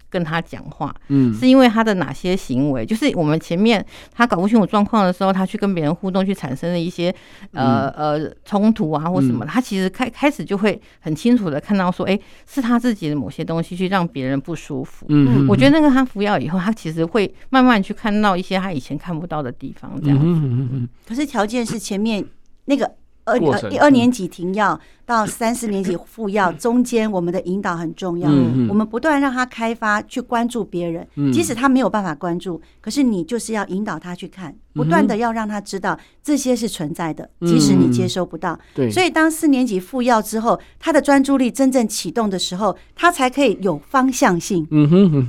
[0.10, 2.86] 跟他讲话，嗯，是因为他的哪些行为？
[2.86, 7.14] 就是我们前面他搞不清楚状况的时候，他去跟别人互动，去产生了一些
[7.54, 15.06] 呃呃冲突啊或什么，他其实开开始就会很清楚的看到说，哎，是他自己的某些东西去让别人不舒服。
[15.10, 20.26] 嗯，我觉得那个他服药以后，他其实会慢慢去看到一些他以前看不到的地方，这样子。
[20.26, 20.90] 嗯嗯。
[21.08, 22.26] 可是条件是前面
[22.66, 22.90] 那个。
[23.28, 28.30] 二二二年级停药到三四年级复药，中间我们的引导很重要。
[28.70, 38.58] 我们不断让他开发去关注别人，即使他没有办法关注，可是你就是要引导他去看，不断的要让他知道这些是存在的，即使你接收不到。
[38.92, 44.66] 所以当四年级复药之后，他的专注力真正启动的时候，他才可以有方向性。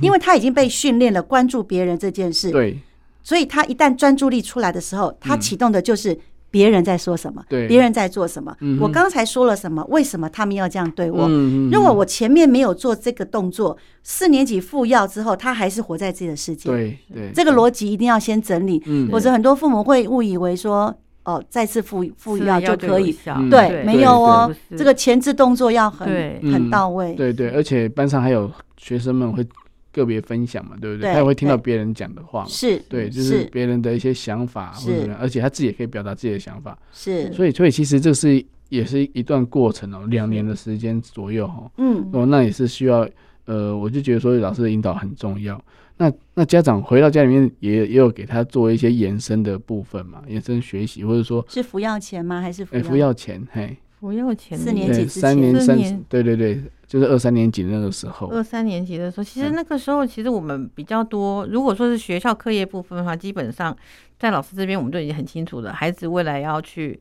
[0.01, 2.51] 因为他已经被训练了关注别人这件事。
[2.51, 2.79] 对，
[3.23, 6.17] 所以他一旦专注力出来的时候，他启动的就是。
[6.51, 7.43] 别人在说什么？
[7.47, 8.55] 对，别人在做什么？
[8.79, 9.85] 我刚才说了什么？
[9.89, 11.27] 为什么他们要这样对我？
[11.71, 16.69] 如果我前面没有做这个动作，四年级复药之后，他还是活在自己的世界。
[16.69, 18.81] 对对，这个逻辑一定要先整理，
[19.11, 23.15] 否则很多父母会误以为说，哦，再次复复药就可以。
[23.49, 26.07] 对，没有哦，这个前置动作要很
[26.51, 27.13] 很到位。
[27.13, 29.45] 对对，而且班上还有学生们会。
[29.91, 31.11] 个别分享嘛，对不对？
[31.11, 37.31] 他也会听到别人讲的话嘛，是对，就是别人的一些想法或者怎么样，而且他自己也可以表达自己的想法，是。
[37.33, 41.71] 所以，所以其实这是也是一段过程哦，两年的时间左右哈。
[41.77, 43.07] 嗯，哦，那也是需要
[43.45, 45.59] 呃，我就觉得说老师的引导很重要。
[45.97, 52.39] 那那家长回到家里面也也有给他做一些延伸的部分嘛，延伸学习，或者说是服药前吗？
[52.39, 52.81] 还是服药？
[52.81, 53.45] 欸、服药前？
[53.51, 58.27] 嘿，服药前四年级三年三对对对，就是二三年级那个时候。
[58.27, 63.75] 二三年级的时候，其实那个时候其实我们比较多，如果说是学校课业部分的话，基本上
[64.17, 66.99] 在老师这边我们都已经很清楚了，孩子未来要去。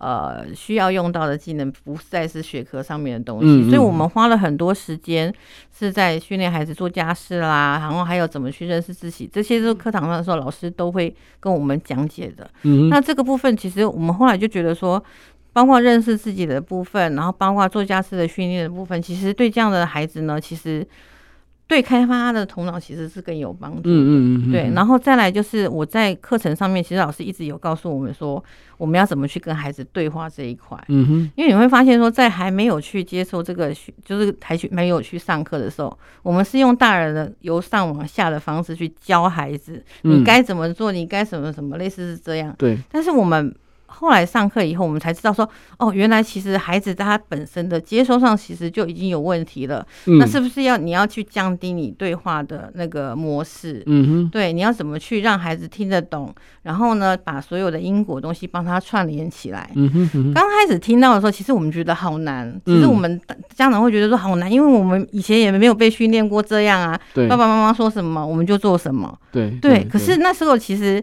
[0.00, 5.34] 呃，需要用到的技能不再是学科上面的东西，嗯嗯，所以我们花了很多时间
[5.76, 12.48] 是在训练孩子做家事啦，然后还有怎么去认识自己，这些都课堂上的时候老师都会跟我们讲解的。
[12.62, 15.02] 嗯，那这个部分其实我们后来就觉得说，
[15.58, 20.86] 包括认识自己的部分，然后包括做家事的训练的部分，其实对这样的孩子呢，其实。
[21.66, 23.90] 对开发他的头脑其实是更有帮助的。
[23.90, 24.52] 嗯嗯嗯。
[24.52, 28.42] 对，然后再来就是我在课程上面，其实老师一直有告诉我们说，
[28.78, 30.82] 我们要怎么去跟孩子对话这一块。
[30.88, 31.30] 嗯哼。
[31.36, 42.54] 因为你会发现说，在还没有去接受这个学，就是还去没有去上课的时候，我们是用大人的由上往下的方式去教孩子，你该怎么做，你该什么什么，类似是这样。
[42.56, 42.78] 对。
[42.90, 43.54] 但是我们。
[43.90, 45.48] 后来上课以后，我们才知道说，
[45.78, 49.84] 哦，原来其实孩子他本身的接收上其实就已经有问题了。
[50.06, 53.82] 嗯、那是不是要你要去降低你对话的那个模式？
[53.86, 56.32] 嗯哼，对，你要怎么去让孩子听得懂？
[56.62, 59.70] 然后呢，把所有的因果东西帮他串联起来。
[59.74, 62.60] 嗯哼，嗯哼，刚开始听到的时候，其实我们觉得好难。
[62.66, 63.18] 其实我们
[63.54, 67.00] 家长会觉得说好难，因为我们以前也没有被训练过这样啊。
[67.14, 69.18] 对，爸爸妈妈说什么我们就做什么。
[69.32, 71.02] 对对，对，可是那时候其实，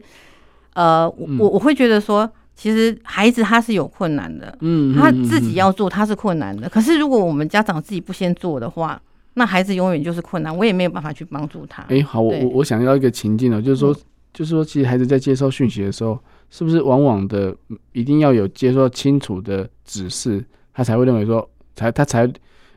[0.76, 2.32] 呃，我我我会觉得说。
[2.56, 6.70] 其实孩子他是有困难的，嗯，他自己要做他是困难的。
[6.70, 9.00] 可是如果我们家长自己不先做的话，
[9.34, 11.84] 那孩子永远就是困难，我也没有办法去帮助他。
[11.90, 13.94] 哎，好，我我我想要一个情境哦，就是说，
[14.34, 16.18] 就是说，其实孩子在接收讯息的时候，
[16.50, 17.54] 是不是往往的
[17.92, 20.42] 一定要有接受清楚的指示，
[20.74, 22.32] 他才会认为说，才他才，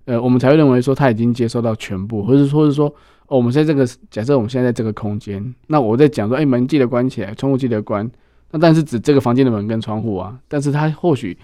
[0.06, 2.92] 呃，我们才会认为说他已经接收到全部，或者说是说，
[3.28, 8.10] 哦，我们在这个假设我们现在在这个空间，那我在讲说，哎，门记得关起来，窗户记得关。
[8.50, 11.36] 那但是指这个房间的门跟窗户啊，但是他或许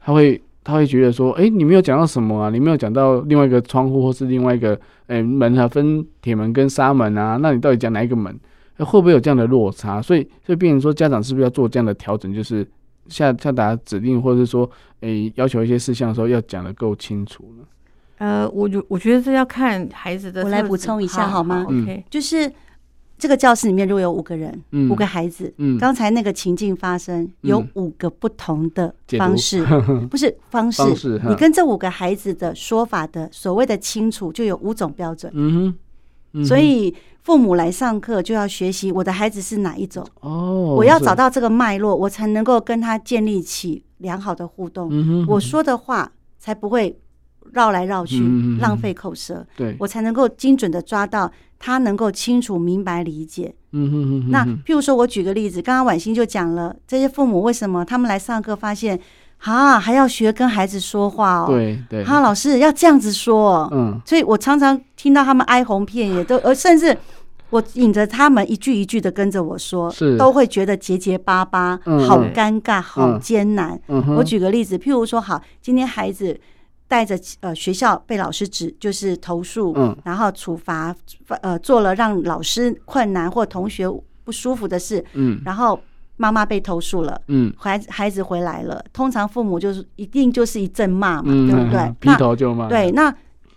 [0.00, 2.50] 他会他会觉得说，哎、欸，你没有讲到什么啊？
[2.50, 4.74] 你没有讲到另外一个窗户或是另外一个，
[5.06, 7.38] 哎、欸，门啊，分铁门跟纱门啊？
[7.40, 8.38] 那你到底讲哪一个门？
[8.78, 10.02] 会不会有这样的落差？
[10.02, 12.32] 所以，所以变成说，家长是不是要做这样的调整？
[12.34, 12.66] 就是
[13.08, 14.68] 下下达指令，或者是说，
[15.00, 17.64] 哎、欸，要求一些事项的时候，要讲的够清楚呢？
[18.18, 20.42] 呃，我就我觉得这要看孩子的。
[20.44, 21.64] 我来补充一下好吗？
[21.64, 22.50] 好，OK，就是。
[23.22, 30.82] 这个教室里面如果有五个人，嗯、五个孩子，嗯、刚才那个情境发生，有五个不同的方式，嗯、 不是方式。
[30.82, 35.32] 方式你跟这五个孩子的说法的所谓的清楚，就有五种标准。
[35.36, 35.72] 嗯
[36.32, 40.04] 嗯、所以父母来上课就要学习我的孩子是哪一种。
[40.22, 44.88] 哦，我要找到这个脉络，我才能够跟他建立起良好的互动。
[44.90, 46.98] 嗯、我说的话才不会。
[47.52, 48.22] 绕来绕去，
[48.60, 53.54] 浪费口舌，对，我才能够精准的抓到他能够清楚明白理解。
[53.72, 54.30] 嗯哼哼。
[54.30, 58.98] 那譬如说，我举个例子，刚刚婉欣就讲了，这些父母为什么他们来上课发现，
[59.38, 61.46] 啊，还要学跟孩子说话哦？
[61.48, 62.04] 对对。
[62.04, 63.68] 哈，老师要这样子说。
[63.72, 64.00] 嗯。
[64.04, 66.96] 所以我常常听到他们哀鸿遍野，都呃，甚至
[67.50, 71.78] 我引着他们一句一句的跟着我说，是都会觉得结结巴巴，
[72.08, 73.80] 好尴尬，好艰难。
[74.16, 76.40] 我举个例子，譬如说，好，今天孩子。
[76.92, 80.94] 带着呃学校被老师指就是投诉，嗯，然后处罚，
[81.40, 83.90] 呃做了让老师困难或同学
[84.24, 85.80] 不舒服的事，嗯，然后
[86.18, 91.94] 妈妈被投诉了，嗯，孩子孩子回来了，通常父母就是一定就是一阵骂嘛，嗯、对不对？
[91.98, 92.68] 劈头就骂。
[92.68, 93.14] 对，那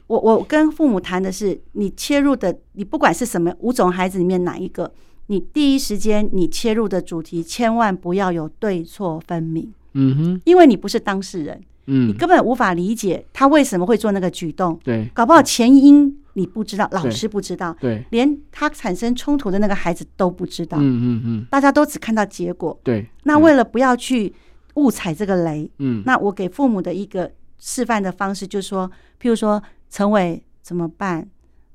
[0.08, 4.90] 我我跟父母谈的是，你切入的，你不管是什么五种孩子里面哪一个，
[5.28, 11.62] 你第一时间你切入的主题千万不要有对错分明，嗯哼，因为你不是当事人。
[11.88, 14.80] 嗯，你根本无法理解他为什么会做那个举动。
[14.84, 20.78] 对，搞不好前因你不知道，老师不知道，对，连他产生冲突的那个孩子都不知道。
[20.80, 22.78] 嗯嗯嗯，大家都只看到结果。
[22.84, 24.34] 对，那为了不要去
[24.74, 31.28] 误踩这个雷，嗯，那我给父母的一个示范的方式就是说，譬如说陈伟怎么办？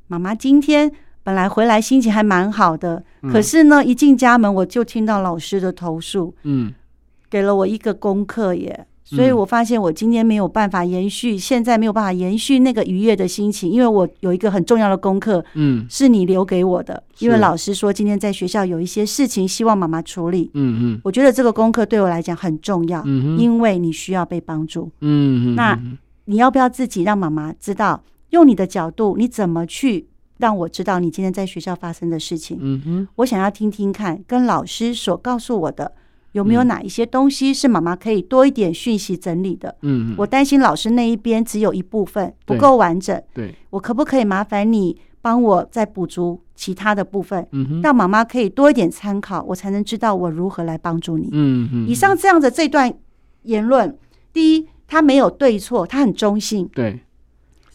[0.09, 0.91] 妈妈今天
[1.23, 6.75] 本来回来心情还蛮好的，可是呢，一进家门我就听到老师的投诉，嗯，
[7.31, 8.87] 给了我一个功课耶。
[9.17, 17.03] 所以我发现我今天没有办法延续，现在没有办法延续那个愉悦的心情，因为我有一个很重要的功课，嗯，是你留给我的。
[17.19, 20.49] 因为老师说今天在学校有一些事情，希望妈妈处理。
[20.55, 24.91] 嗯嗯，我觉得这个功课对我来讲很重要，嗯因为你需要被帮助。
[25.01, 25.77] 嗯嗯，那
[26.27, 30.07] 你要不要自己让妈妈知道，用你的角度，你怎么去
[30.39, 32.57] 让我知道你今天在学校发生的事情？
[32.61, 35.93] 嗯哼，我想要听听看，跟老师所告诉我的。
[36.33, 39.75] 有没有哪一些东西是妈妈可以多一点讯息整理的？
[39.83, 43.21] 嗯，我担心老师那一边只有一部分不够完整。
[43.35, 51.29] 对，我可不可以麻烦你帮我再补足其他的部分，嗯哼，让妈妈可以多一点参考，我才能知道我如何来帮助你。
[51.33, 52.93] 嗯嗯，以上这样的这段
[53.43, 53.97] 言论，
[54.33, 57.01] 第一，他没有对错，他很中性，对，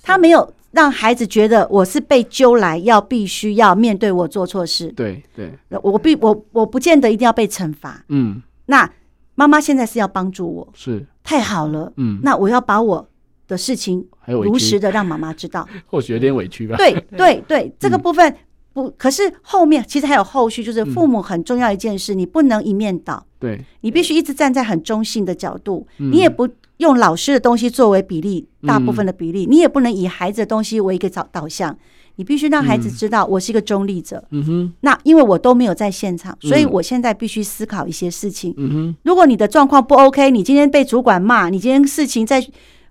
[0.02, 5.50] 他没有让孩子觉得我是被揪来要必须要面对我做错事，对对，
[5.82, 8.88] 我必我我不见得一定要被惩罚，嗯，那
[9.36, 11.06] 妈妈现在是要帮助我，是。
[11.24, 13.08] 太好了，嗯，那我要把我
[13.48, 18.36] 的事情如实的让妈妈知道， 或许有点委屈吧，对 对对，这个部分。
[18.74, 31.78] 不，可是后面其实还有后续，就是父母很重要一件事，嗯、你不能一面倒，对，你必须一直站在很中性的角度，嗯、你也不用老师的东西作为比例，大部分的比例，嗯、你也不能以孩子的东西为一个导导向，
[32.16, 34.24] 你必须让孩子知道我是一个中立者。
[34.32, 38.54] 嗯哼，那因为我都没有在现场，所以我现在必须思考一些事情。
[38.58, 42.46] 嗯哼，如果你的状况不 OK，你今天被主管骂，你今天事情在。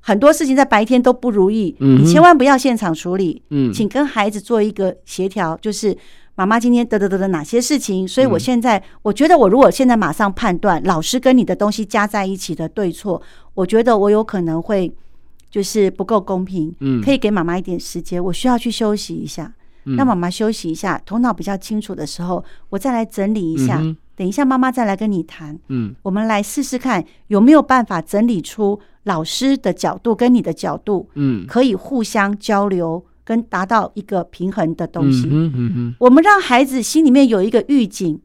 [0.07, 3.40] 很多事情在白天都不如意，你千万不要现场处理。
[3.48, 5.96] 嗯，请跟孩子做一个协调，就是
[6.35, 13.20] 妈妈今天得得得的哪些事情，所以我现在我觉得我如果现在马上判断老师跟你的东西加在一起的对错，
[13.55, 14.93] 我觉得我有可能会
[15.51, 16.74] 就是不够公平。
[16.80, 19.53] 嗯，可以给妈妈一点时间，我需要去休息一下，
[19.97, 23.82] 让妈妈休息一下，头脑比较清楚的时候，我再来整理一下。
[24.16, 25.59] 等一下妈妈再来跟你谈。
[25.68, 28.80] 嗯，我们来试试看有没有办法整理出。
[29.05, 35.27] 老师的角度跟你的角度，嗯，可以互相交流，跟达到一个平衡的东西。
[35.31, 38.20] 嗯嗯嗯，我们让孩子心里面有一个预警，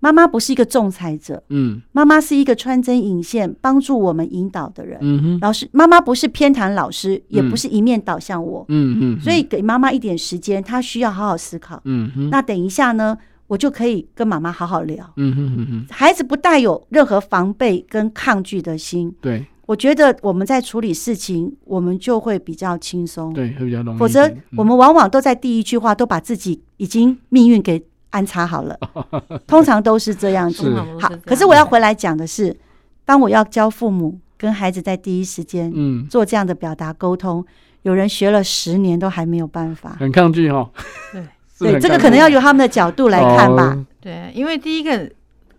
[0.00, 4.98] 妈妈不是一个仲裁者，嗯，妈妈是一个穿针引线，帮助我们引导的人。
[5.02, 8.64] 嗯哼，老师，妈妈不是偏袒老师，也不是一面倒向我。
[8.68, 11.80] 嗯嗯，所以给妈妈一点时间，她需要好好思考。
[11.84, 15.04] 嗯哼，那等一下呢，我就可以跟妈妈好好聊。
[15.16, 19.14] 嗯哼嗯哼，孩子不带有任何防备跟抗拒的心。
[19.20, 19.46] 对。
[19.70, 23.98] 我觉得我们在处理事情，我们就会比较轻松，对，会比较容易。
[23.98, 28.76] 否则，我们往往都在第一句话都把自己已经命运给安插好了，
[29.46, 30.74] 通常都是这样子。
[30.98, 32.56] 好，可是我要回来讲的是，
[33.04, 37.46] 当我要教父母跟孩子在第一时间，嗯，做这样的表达沟通，
[37.82, 40.68] 有人学了十年都还没有办法，很抗拒哦。
[41.12, 41.22] 对，
[41.70, 43.86] 对，这个可能要由他们的角度来看吧。
[44.00, 45.08] 对，因为第一个。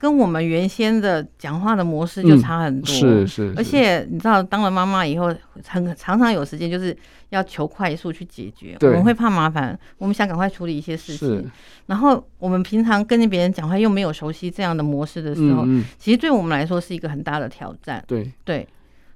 [0.02, 3.54] 跟我们原先的讲话的模式就差很多，是是。
[3.56, 5.32] 而且你知道，当了妈妈以后，
[5.68, 6.97] 很常常有时间就是
[7.30, 11.52] 要求快速去解决，我们会怕麻烦，我们想赶快处理一些事情。
[11.86, 15.64] 然后我们平常跟别人讲话又没有熟悉这样的模式的时候，
[15.99, 18.04] 其实对我们来说是一个很大的挑战。
[18.08, 18.68] 对对。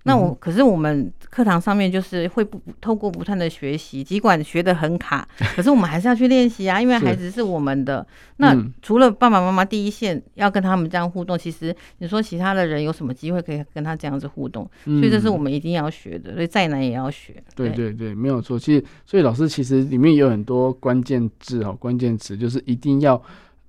[0.08, 8.06] 那我可是我们课堂上面就是会不透过不断的学习，尽管学的很卡， 可是我们还是要去练习啊，因为孩子是我们的。
[8.38, 14.70] 那除了爸爸妈妈第一线要跟他们这样互动，其实你说其他的人有什么机会可以跟他这样子互动？
[14.84, 17.44] 所以这是我们一定要学的，所以再难也要学。
[17.56, 18.60] 对对对，没有错。
[18.60, 23.20] 其实所以老师其实里面有很多关键字哦，关键词就是一定要。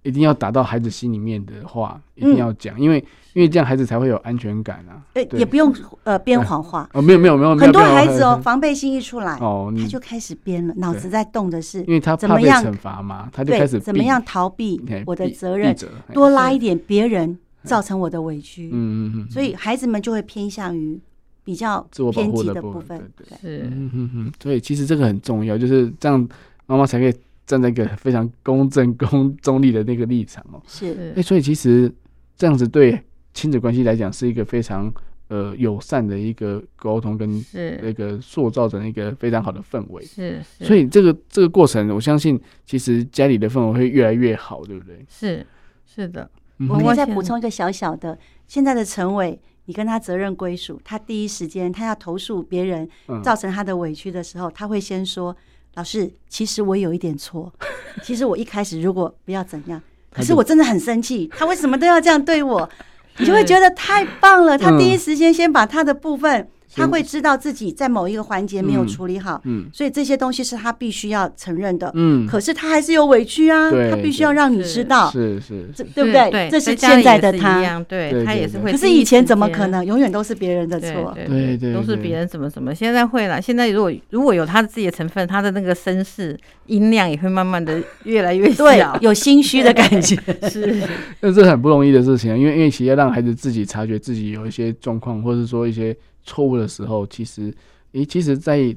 [0.07, 5.03] 一定要打到孩子心里面的话，一定要讲，因为因为这样孩子才会有安全感啊。
[5.13, 6.89] 对，也不用呃编谎话。
[6.95, 15.77] 哦，没有没有没有，很多孩子哦，防备心一出来，哦，他就开始编了，脑子在动的是，因为他怕被惩罚嘛，他就开始怎么样逃避我的责任，
[16.15, 18.71] 多拉一点别人造成我的委屈。
[18.73, 19.31] 嗯嗯嗯。
[19.31, 21.01] 所以孩子们就会偏向于
[21.43, 22.97] 比较偏激的部分。
[23.41, 23.69] 是。
[23.73, 24.33] 嗯嗯嗯。
[24.41, 26.29] 所以其实这个很重要，就是这样
[26.67, 27.13] 妈妈才可以。
[27.47, 31.91] 站在一个非常公正、公中立的那个立场哦，是，哎、欸，所以其实
[32.37, 33.01] 这样子对
[33.33, 34.93] 亲子关系来讲是一个非常
[35.29, 37.45] 呃友善的一个沟通跟
[37.81, 45.07] 那个塑造成一个非常好的氛围，是，所以这个这个过程，我相信其实家里的氛围会越来越好，对不对？
[45.09, 45.47] 是，
[45.87, 46.29] 是的。
[46.69, 48.19] 我可以再补充一个小小的，
[48.49, 52.89] 现在的陈伟，你跟他责任归属，他第一时间他要投诉别人
[53.23, 55.37] 造成他的委屈的时候，他会先说。
[55.77, 57.53] 老师，其实我有一点错。
[58.05, 59.81] 其实我一开始如果不要怎样，
[60.13, 62.69] 可是我真的很生气，他为什么都要这样对我？
[63.19, 64.59] 你就会觉得太棒了。
[64.59, 66.49] 他第一时间先把他的部分。
[66.75, 76.49] 他会知道自己在某一个环节没有处理好，嗯，所以这些东西是他必须要承认的，嗯，可是他还是有委屈啊，他必须要让你知道，是是，对不对？
[76.51, 78.73] 这是现在的他，对他也是会。
[78.73, 79.85] 可是以前怎么可能？
[79.87, 82.75] 永远都是别人的错，对对，都是别人怎么怎么。
[82.75, 86.37] 现在会了，现在如果如果有他自己的成分，他的那个声势
[86.67, 90.17] 音量也会慢慢的越来越小，有心虚的感觉，
[90.51, 90.83] 是。
[91.21, 95.97] 那这是很不容易的事情，因为因为其实要让孩子自己察觉自己有一些状况，或者说一些。
[96.27, 97.55] 错误的时候，其实，
[97.93, 98.77] 诶，其实在，在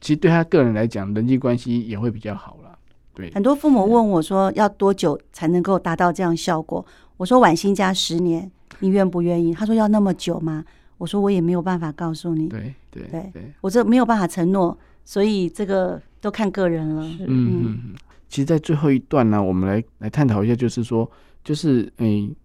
[0.00, 2.78] 其实对他个人来讲，人际关系也会比较好了。
[3.14, 6.84] 对，很多父母问我说，要多久才能够达到这样效果？
[7.16, 9.54] 我说，晚星加十年，你愿不愿意？
[9.54, 10.64] 他说要那么久吗？
[10.98, 12.48] 我说我也没有办法告诉你。
[12.48, 17.02] 对对对，对，我这没有办法承诺，所以这个都看个人了。
[17.20, 17.26] 嗯
[17.64, 17.94] 嗯。
[18.28, 21.10] 其实，在最后一段呢，我们来来探讨一下，就是说，
[21.42, 22.28] 就是诶。
[22.28, 22.36] 欸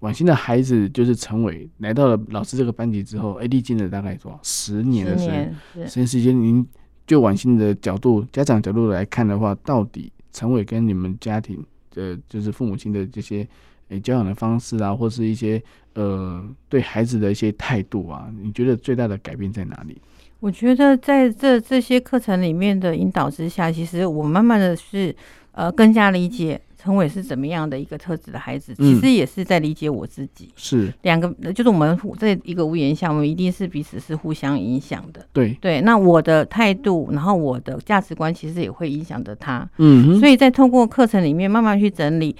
[0.00, 5.54] 婉欣的孩子就是陈伟，来到了老师这个班级之后，哎，历经了大概多少十年的时间？
[5.86, 6.66] 时间时间，您
[7.06, 11.62] 就婉欣的角度、家长角度来看的话，到底陈伟跟你们家庭
[11.94, 13.46] 的，就是父母亲的这些
[13.88, 15.62] 诶教养的方式啊，或是一些
[15.94, 20.00] 呃对孩子的一些态度啊，你觉得最大的改变在哪里？
[20.38, 25.14] 我觉得在这这些课程里面的引导之下，其实我慢慢的是
[25.52, 26.58] 呃更加理解。
[26.82, 28.74] 陈伟是怎么样的一个特质的孩子？
[28.74, 30.48] 其实也是在理解我自己。
[30.56, 35.26] 是两个，就是我们在一个屋檐下，我们一定是彼此是互相影响的。
[35.32, 39.68] 对对，那我的态度，然后我的价值观，其实也会影响着他。
[39.76, 42.34] 嗯，所以在通过课程里面慢慢去整理，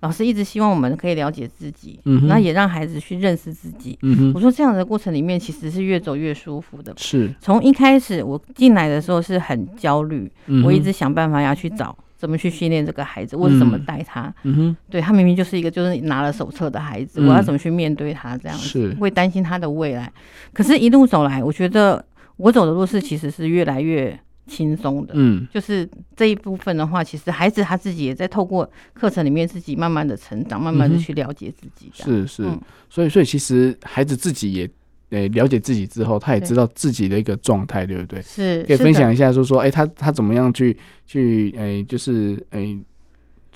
[0.00, 3.96] 老师一直希望我们可以了解自己，嗯，那也让孩子去认识自己。
[4.02, 6.92] 嗯，我说这样的过程里面，其实是越走越舒服的。
[6.96, 10.30] 是从一开始我进来的时候是很焦虑，
[10.64, 11.96] 我一直想办法要去找。
[12.24, 13.36] 怎么去训练这个孩子？
[13.36, 14.34] 我是怎么带他？
[14.44, 18.34] 嗯哼，对，他明明就是一个就是拿了手册的孩子，嗯，我要怎么去面对他？
[18.38, 20.10] 这样子是会担心他的未来。
[20.54, 22.02] 可是，一路走来，我觉得
[22.38, 25.12] 我走的路是其实是越来越轻松的。
[25.14, 31.90] 嗯，就是这一部分的话，其实孩子他自己也在透过课程里面自己慢慢的成长，慢慢的去了解自己。
[31.92, 32.48] 是是，
[32.88, 34.70] 所以所以其实孩子自己也。
[35.10, 38.20] 诶，了解自己之后，他也知道自己的一个状态，对不对？
[38.22, 40.76] 是，可以分享一下，说说，哎，他他怎么样去
[41.06, 42.76] 去，哎，就是哎，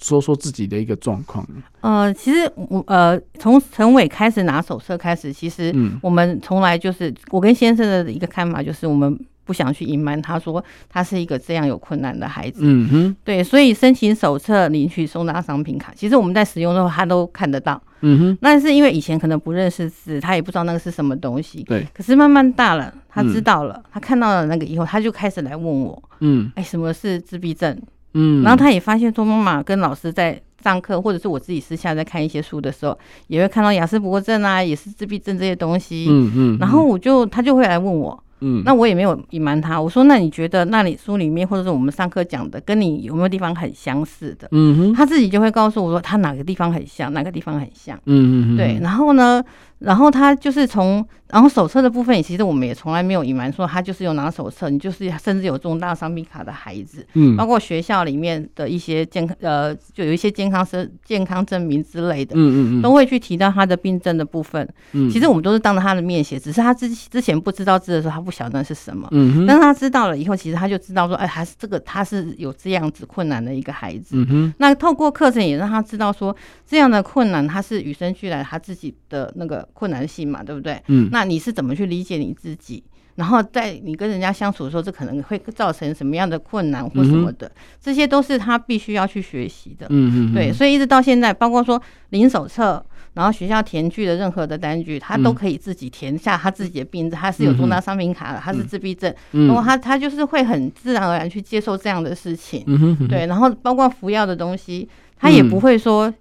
[0.01, 1.47] 说说自己的一个状况。
[1.81, 9.19] 呃，其实我呃，从陈伟开始拿手册开始，其实我们从来就是我跟先生的一个看法，就是我们。
[9.49, 12.61] 不想去隐瞒，他说他是一个这样有困难的孩子。
[12.63, 17.83] 嗯哼，对，所以申请手册、领取收纳商品卡，其实我们在使用的时候，他都看得到。
[18.03, 21.63] 嗯哼，那是因为以前可能不认识字，他也不知道那个是什么东西。
[21.63, 27.75] 对，可是慢慢大了，他知道了，嗯、他看到了那个以后，他就开始来问我，嗯，哎，什么是自闭症？
[28.13, 32.97] 嗯，然后他也发现说，妈妈跟老师在上课，或者是我自己私下在看一些书的时候，
[33.29, 36.07] 也会看到雅思伯格症啊，也是自闭症这些东西。
[36.11, 38.23] 嗯嗯，然后我就他就会来问我。
[38.41, 39.81] 嗯，那我也没有隐瞒他。
[39.81, 44.49] 我说，那你觉得那里书里面或者是我们上课讲的，跟你有没有地方很相似的？
[44.53, 47.99] 嗯哼，他自己就会告诉我说，他哪个地方很像，哪个地方很像。
[48.07, 48.79] 嗯嗯，对。
[48.81, 49.43] 然后呢，
[49.79, 64.69] 然后他就是从，然后手册的部分，其实我们也从来没有隐瞒说他就是有拿手册，你就是甚至有重大伤病卡的孩子，嗯，包括学校里面的一些健康，呃，就有一些健康生健康证明之类的，嗯嗯嗯都会去提到他的病症的部分。
[64.93, 69.07] 嗯，其实我们都是当着他的面写，只是他之之前不知道字的时候，他不晓得那是什么。
[69.13, 74.17] 嗯哼，但他知道了以后，其实他就知道说，哎，还是这个他是有这样子困难的一个孩子。
[74.17, 76.35] 嗯哼，那透过课程也让他知道说，
[76.67, 80.81] 这样的困难他是与生俱来，他自己的那个困难性嘛，对不对？
[80.89, 82.83] 嗯，那你是怎么去理解你自己？
[83.17, 87.51] 然后在你跟人家相处的时候，这可能会造成什么样的困难或什么的，
[87.81, 89.87] 这些都是他必须要去学习的。
[89.91, 92.85] 嗯嗯，对，所以一直到现在，包括说零手册。
[93.15, 103.27] 然后学校填具的任何的单据，他都可以自己填下他自己的病症，他是有重大伤病卡的，他是自闭症，然后他他就是会很自然而然去接受这样的事情，嗯对。
[103.27, 106.13] 然后包括服药的东西，他也不会说，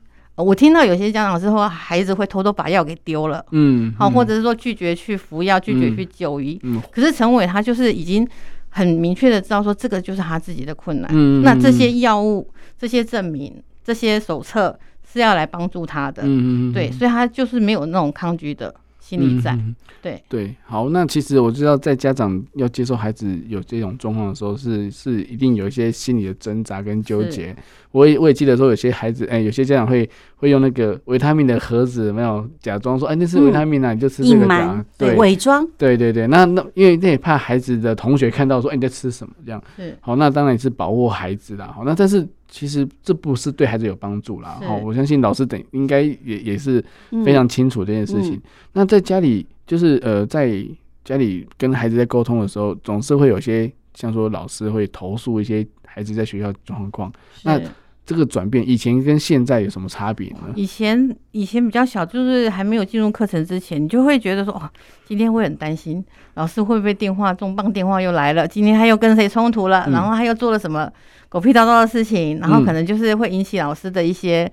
[0.44, 6.60] 我听到有些家长是说孩子会偷偷把药给丢了，嗯，好，或者是说拒绝去服药，拒绝去就医，
[6.92, 8.28] 可是陈伟他就是已经
[8.70, 14.80] 很明确的知道说这个就是他自己的困难，嗯那这些药物、这些证明、这些手册。
[15.10, 18.76] 是要来帮助他的，嗯嗯，对，所以他就是没有那种抗拒的
[19.08, 20.54] 心理在，嗯、对对。
[20.66, 27.56] 好，那其实我知道，在家长要接受孩子有这种状况的时候是，是是一定有一些心理的挣扎跟纠结。
[27.94, 36.28] 我也我也记得说，有些孩子，哎、欸，有些家长会会用那个维他命的盒子，没有假装说，哎、欸，那是维他命啊，嗯、你就吃这个假，对，伪装，对对对。
[36.28, 41.72] 那那因为那也怕孩子的同学看到说，哎、欸，你在吃什么这样，对好，那当然也是保护孩子啦。
[41.74, 42.28] 好，那但是。
[42.48, 46.84] 其实这不是对孩子有帮助啦，哦，我相信老师等应该也也是
[47.26, 48.34] 非常清楚这件事情。
[48.34, 48.42] 嗯嗯、
[48.74, 50.66] 那在家里，就是呃，在
[51.04, 57.12] 家里跟孩子在沟通的时候，总是会有些像说老师会投诉一些孩子在学校状况，
[57.44, 57.62] 那。
[58.08, 60.40] 这个转变，以前跟现在有什么差别呢？
[60.56, 64.62] 以前以前比较小，就是还没有进入课程之前，你就会觉得说，哦，
[65.06, 66.02] 今天会很担心，
[66.36, 68.48] 老师会不会电话重磅电话又来了？
[68.48, 69.84] 今天他又跟谁冲突了？
[69.88, 70.90] 嗯、然后他又做了什么
[71.28, 72.40] 狗屁叨叨的事情？
[72.40, 74.50] 然后可能就是会引起老师的一些、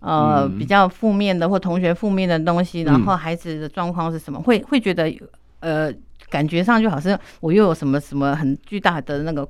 [0.00, 2.82] 嗯、呃比较负面的或同学负面的东西。
[2.82, 4.38] 然后孩子的状况是什么？
[4.38, 5.10] 会会觉得
[5.60, 5.90] 呃
[6.28, 9.48] 感觉上就好像我又有什么什么很巨大的那个。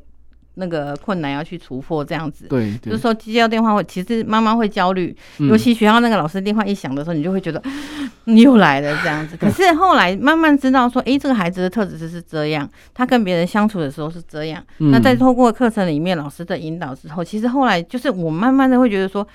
[0.59, 2.47] 那个困难要去突破这样子。
[2.49, 9.37] 对，对就是说接到电话会，其实妈妈会焦虑，尤其学校那个老师电话一响的时候，你就会觉得、嗯、你又来了这样子。
[9.37, 14.63] 可是后来慢慢知道说，哎，这个孩子的特质是这样，他跟别人相处的时候是这样。
[14.79, 19.27] 嗯、那在透过课程里面老师的引导之后，其实后来就是我慢慢的会觉得说。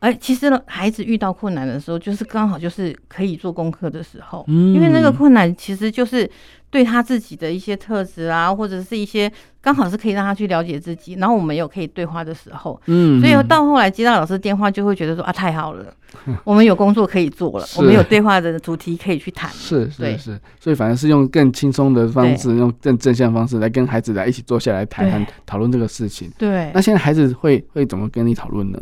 [0.00, 6.30] 哎，其实孩子遇到困难的时候，就是刚好就是可以做功课的时候，嗯，因为那个困难其实就是
[6.74, 15.94] 对他自己的一些特质啊，或者是一些刚好是可以让他去了解自己，然后我们有可以对话的时候，嗯，所以到后来接到老师电话，就会觉得说啊，太好了，
[16.42, 26.72] 我们有工作可以做了，我们有对话的主题可以去谈，是是是，所以反而是用更轻松的方式，用更正向方式来跟孩子来一起坐下来谈谈讨论这个事情，对。
[26.74, 28.80] 那现在孩子会会怎么跟你讨论呢？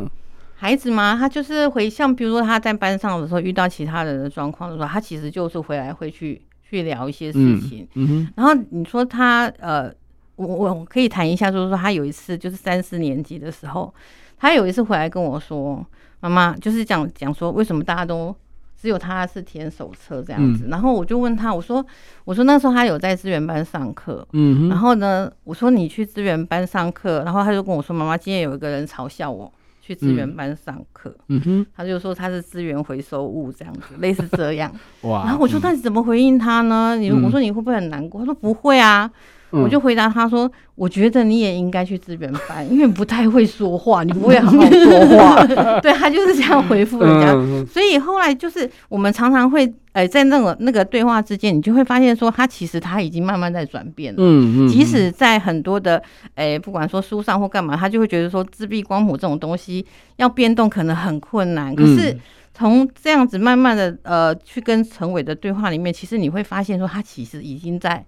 [0.55, 6.41] 孩子嘛，他就是回像比如说他在班上的时候遇到其他人的状况的时候，他其实就是回来会去
[6.73, 7.87] 去聊一些事情。
[7.93, 9.93] 嗯，嗯然后你说他呃，
[10.35, 13.93] 我我可以谈一下，就是说他有一次就是三四年级的时候，
[14.39, 15.85] 他有一次回来跟我说，
[16.21, 18.35] 妈妈就是讲讲说为什么大家都
[18.81, 20.65] 只有他是填手册这样子。
[20.65, 21.85] 嗯、然后我就问他，我说
[22.25, 24.27] 我说那时候他有在资源班上课。
[24.33, 24.67] 嗯。
[24.69, 29.51] 然后呢，我说你去资源班上课，然后他就跟我说，妈妈今天有一个人嘲笑我。
[29.85, 34.73] 去资源班上课，嗯哼，他就说他是资源回收物这样子， 类似这样。
[35.01, 35.25] 哇！
[35.25, 36.95] 然后我说，那你怎么回应他呢？
[36.95, 38.21] 你我说你会不会很难过？
[38.21, 39.11] 他说不会啊。
[39.53, 45.45] 我就回答他说：“我觉得你也应该去资源班，因为不太会说话，你不会好好说话。
[45.79, 47.31] ”对，他就是这样回复人家。
[47.71, 54.17] 所以后来就是我们常常会，哎，在那个那个对话之间，你就会发现说，他其实他已经慢慢在转变了。
[54.19, 54.67] 嗯嗯。
[54.67, 56.01] 即使在很多的，
[56.33, 59.85] 哎，不管说书上或干嘛，他就会觉得说，自闭光谱这种东西
[60.15, 61.75] 要变动可能很困难。
[61.75, 62.17] 可是
[62.55, 68.03] 从这样子慢慢的，呃，去跟陈伟的对话里面，其实你会发现说，他其实已经在。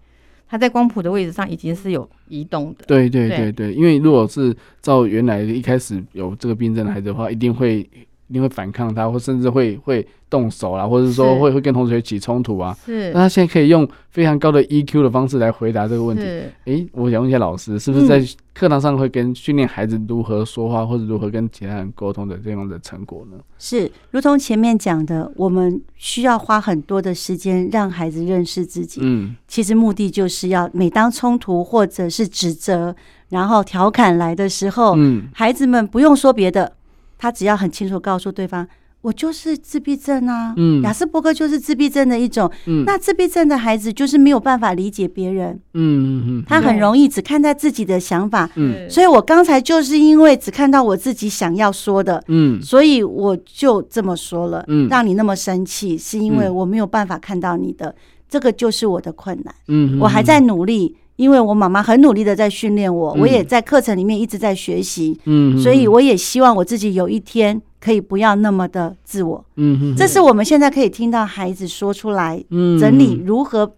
[0.47, 2.85] 他在光谱的位置上已经是有移动的。
[2.85, 7.87] 对对对对，因为如果是照原来一开始有这个病症的孩子的话，一定会
[8.27, 12.75] 一定会反抗他，或甚至会会动手啦，或者是说会会跟同学起冲突啊。
[12.85, 13.11] 是。
[13.13, 16.23] 那他现在可以用非常高的 EQ 的方式来回答这个问题。
[16.23, 16.51] 是。
[16.65, 18.19] 诶，我想问一下老师，是不是在
[18.53, 23.37] 课堂上会跟训练孩子如何说话，或者如何跟其他人沟通的这样的成果呢？
[23.59, 29.01] 是，如同前面讲的，我们需要花很多的时间让孩子认识自己。
[29.03, 29.35] 嗯。
[29.47, 32.95] 其实目的就是要，每当冲突或者是指责，
[33.29, 36.73] 然后调侃来的时候，嗯，孩子们不用说别的。
[37.17, 38.67] 他只要很清楚告诉对方，
[39.01, 57.93] 我就是自闭症啊，嗯，雅斯伯格就是自闭症的一种，嗯，那自闭症的孩子就是没有办法理解别人，嗯嗯嗯，他很容易只看待自己的想法，嗯，所以我刚才就是因为只看到我自己想要说的，嗯，所以我就这么说了，嗯，让你那么生气，是因为我没有办法看到你的，
[58.27, 60.97] 这个就是我的困难，嗯，我还在努力。
[61.15, 72.43] 因为我妈妈很努力的在训练我，我也在课程里面一直在学习，嗯，所以我也希望我自己有一天可以不要那么的自我，嗯，这是我们现在可以听到孩子说出来，
[72.79, 73.71] 整理如何，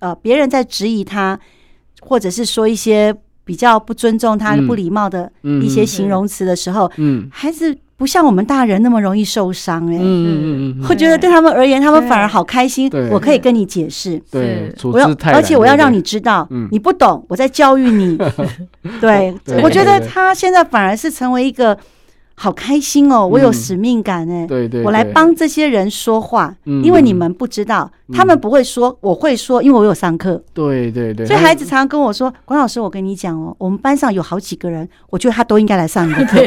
[0.00, 1.38] 呃，别人在质疑他，
[2.00, 3.14] 或者是说一些
[3.44, 5.30] 比较不尊重他、不礼貌的
[5.62, 7.76] 一些形容词的时候，嗯，孩子。
[8.04, 12.86] 不像我们大人那么容易受伤哎，嗯嗯嗯，我觉得对他们而言，他们反而好开心。
[13.10, 18.18] 我可以跟你解释，对，我要，而且我要让你知道，你不懂，我在教育你。
[19.00, 21.74] 对，我觉得他现在反而是成为一个
[22.34, 30.42] 好开心哦，我有使命感哎，对对，我来帮这些人说话，因为你们不知道，他们不会说，我会说，因为我有上课。
[30.52, 36.42] 对对对，所以孩子常常跟我说，管老师，我跟你讲哦，我们班上有好几个人，我觉得他都应该来上你的课。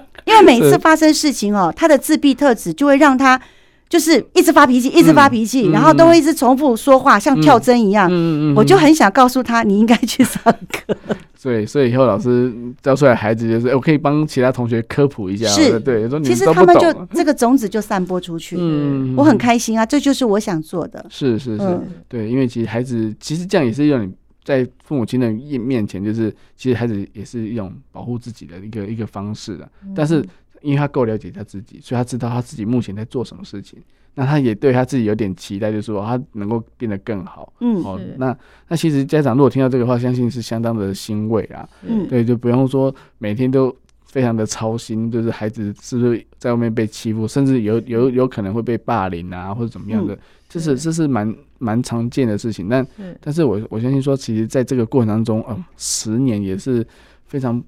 [0.32, 3.40] 因为每次发生事情哦，他的自闭特质就会让他
[3.88, 8.10] 就是一直发脾气，一直发脾气，然后都会一直重复说话，像跳针一样。
[8.56, 10.96] 我就很想告诉他，你应该去上课。
[11.42, 15.48] 对，所以以后老师教出来孩子就是，我可以帮其他同学科普一下。
[15.48, 18.56] 是，对，其实他们就这个种子就散播出去。
[18.58, 21.04] 嗯，我很开心啊，这就是我想做的。
[21.10, 24.10] 是是是，对，因为其实孩子其实这样也是让你。
[24.44, 29.70] 在父母亲的面面前，就是其实孩子也是一种保护自己的一个一个方式的。
[29.94, 30.24] 但是
[30.60, 33.78] 因为他够了解他自己，所以他知道他自己目前在做什么事情。
[34.14, 37.50] 那他也对他自己有点期待，就是说他能够变得更好。
[37.60, 38.36] 嗯，哦，那
[38.68, 41.66] 那其实家长如果听到这个话，相信是相当的欣慰啊。
[41.80, 43.74] 嗯，对，就不用说每天都
[44.12, 50.16] 非常的操心，就是孩子是不是在外面被欺负，甚至有有有可能会被霸凌啊，或者怎么样的。
[50.50, 52.86] 这是这是蛮蛮常见的事情，但
[53.22, 56.86] 但是我我相信说，其实在这个过程当中，嗯，十年也是
[57.24, 57.60] 非常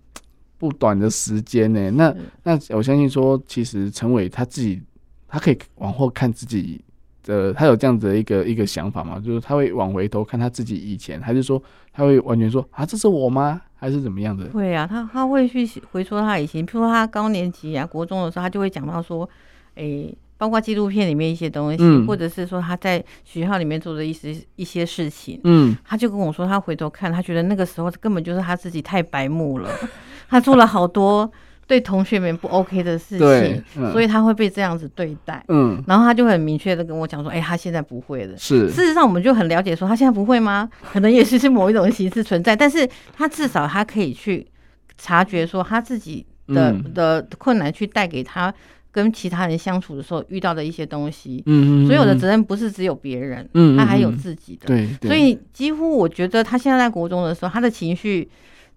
[0.59, 1.91] 不短的时间呢。
[1.93, 4.83] 那那我相信说，其实陈伟他自己，
[5.27, 6.79] 他可以往后看自己
[7.23, 13.63] 的，他有这样子的一个一个想法嘛，就是他会往回头看他自己以前，还是说他会完全说啊，这是我吗？
[13.85, 14.47] 还是怎么样的？
[14.47, 19.29] 会啊，他他会去回说他以前，譬如说他高年级啊、国中的时候，他就会讲到说，
[19.75, 29.69] 哎、欸，包括纪录片里面一些东西，嗯、或者是说他在学校里面做的一些一些事情，嗯，他就跟我说，他回头看，他觉得那个时候根本就是他自己太白目了，
[30.31, 31.31] 他做了好多。
[31.67, 35.43] 对同学们不 OK 的事情，嗯、所以他会被这样子对待。
[35.49, 40.69] 嗯，然后他就很明确的跟我讲说：“哎、欸，他现在不会了。”是，事实上我们就很了解说他现在不会吗？
[40.93, 44.47] 可能也是是某一种形式存在，但是他至少他可以去
[44.99, 48.53] 察觉说他自己的、嗯、的困难，去带给他
[48.93, 51.43] 跟其他人相处的时候遇到的一些东西。
[51.47, 54.67] 嗯，所有的责任不是只有别人，嗯，他还有自己的。
[54.67, 58.29] 对，所以几乎我觉得他现在在国中的时候，他的情绪。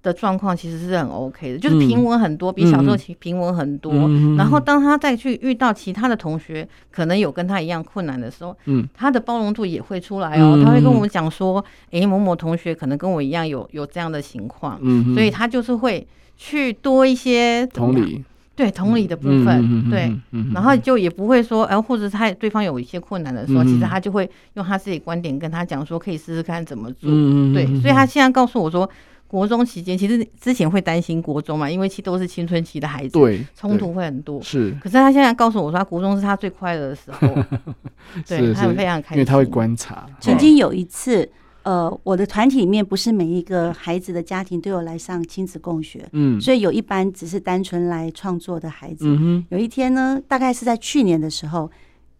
[0.07, 3.91] 的状况其实是很 OK 的，就是平稳很多，嗯、比小时候平稳很多。
[3.93, 10.53] 嗯、然后当他再去遇到其他的同学，可能有跟他一样困难的时候，嗯，他的包容度也会出来哦。
[10.55, 18.23] 嗯、他会跟我们讲说：“哎、欸，某某同学可能跟我一样有有这样的情况。”嗯，所以他就是会去多一些同理，
[18.55, 20.15] 对同理的部分，对，
[20.53, 27.09] 然后就也不会说，哎，或者他对方有一些困难的时候，嗯、其实他就会用他自己观点跟他讲说，可以试试看怎么做。
[27.11, 28.89] 嗯、对，所以他现在告诉我说。
[29.27, 34.41] 国中期间，其实之前会担心国中嘛，因为其实都是青春期的孩子，对，冲突会很多。
[34.41, 37.27] 是，可是他现在告诉我说，他国中是他最快乐的时候，
[38.27, 40.07] 对，他非常开心，因为他会观察。
[40.19, 41.29] 曾经有一次，
[41.63, 49.05] 呃，我的团体里面不是每一个孩子的家庭都有来上亲子共学，嗯，所以有一班只是单纯来创作的孩子。
[49.07, 51.69] 嗯哼，有一天呢，大概是在去年的时候。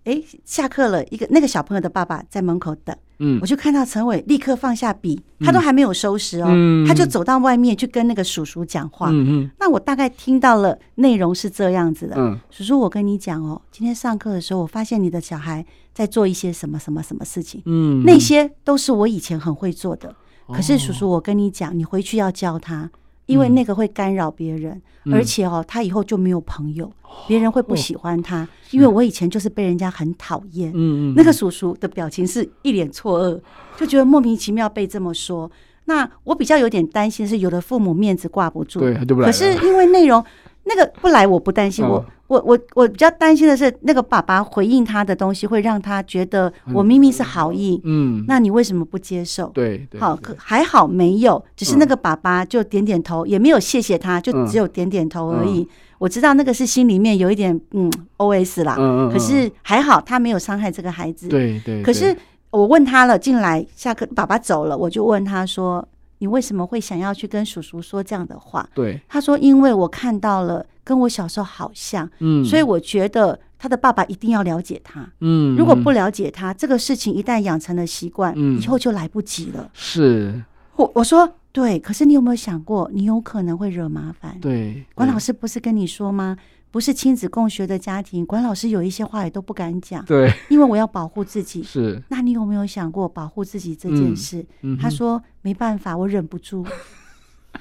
[0.04, 6.48] 哎，下课了，一个那个小朋友的爸爸在门口等，嗯，我就看到陈伟立刻放下笔，他都还没有收拾哦，
[6.88, 20.16] 他就走到外面去跟那个叔叔讲话，嗯嗯，那我大概听到了内容是这样子的，嗯，叔叔，我跟你讲哦，今天上课的时候，我发现你的小孩在做一些什么什么什么事情，嗯，那些都是我以前很会做的，
[20.48, 22.90] 可是叔叔，我跟你讲，你回去要教他。
[23.28, 26.92] 因为那个会干扰别人，嗯、而且哦，他以后就没有朋友，
[27.28, 28.42] 别、嗯、人会不喜欢他。
[28.42, 30.72] 哦、因为我以前就是被人家很讨厌。
[30.72, 31.14] 嗯嗯。
[31.16, 33.40] 那个叔叔的表情是一脸错愕，
[33.78, 35.52] 就觉得莫名其妙被这么说。
[35.86, 38.80] 那我比较有点担心是，有的父母面子挂不住。
[38.80, 39.28] 对，他就不来。
[39.28, 40.26] 可是因为内容。
[40.70, 49.48] 那个不来我不担心，我我我我比较担心的是那个爸爸回应他的东西会让他觉得我明明是好意，嗯，那你为什么不接受？
[49.54, 55.68] 对，好，可还好没有，只是那个爸爸就点点头，也没有谢谢他，就只有点点头而已。
[56.00, 58.76] 我知道那个是心里面有一点嗯 OS 啦，
[59.12, 61.28] 可是还好他没有伤害这个孩子。
[61.28, 61.82] 对对。
[61.82, 62.16] 可是
[62.50, 65.88] 我问他了，进来下课，爸爸走了，我就问他说。
[66.20, 68.68] 你为什么会想要去跟叔叔说这样的话？
[68.74, 80.42] 对，他说：“因为我看到了跟我小时候好像，嗯，所以我觉得他的爸爸一定要了解他，嗯，如果不了解他，这个事情一旦养成了习惯，嗯，以后就来不及了。”是，
[80.78, 84.38] 我我说对，可是你有没有想过，你有可能会惹麻烦？
[84.40, 86.38] 对，管老师不是跟你说吗？
[86.70, 90.06] 不是亲子共学的家庭，管老师有一些话也都不敢讲。
[90.06, 91.64] 对，因为我要保护自己。
[91.64, 94.42] 是，那你有没有想过保护自己这件事？
[94.62, 96.66] 嗯嗯、他说没办法，我忍不住。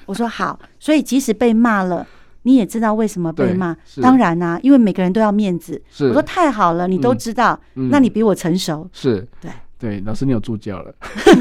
[0.05, 2.05] 我说好，所以即使被骂了，
[2.47, 3.75] 你也知道为什么被骂。
[4.01, 5.81] 当然啦、啊，因为每个人都要面子。
[5.91, 8.89] 是，我说太好了，你都知道，嗯、那你比我成熟。
[8.93, 9.51] 是，对。
[9.79, 10.91] 对，老师，你有助教了。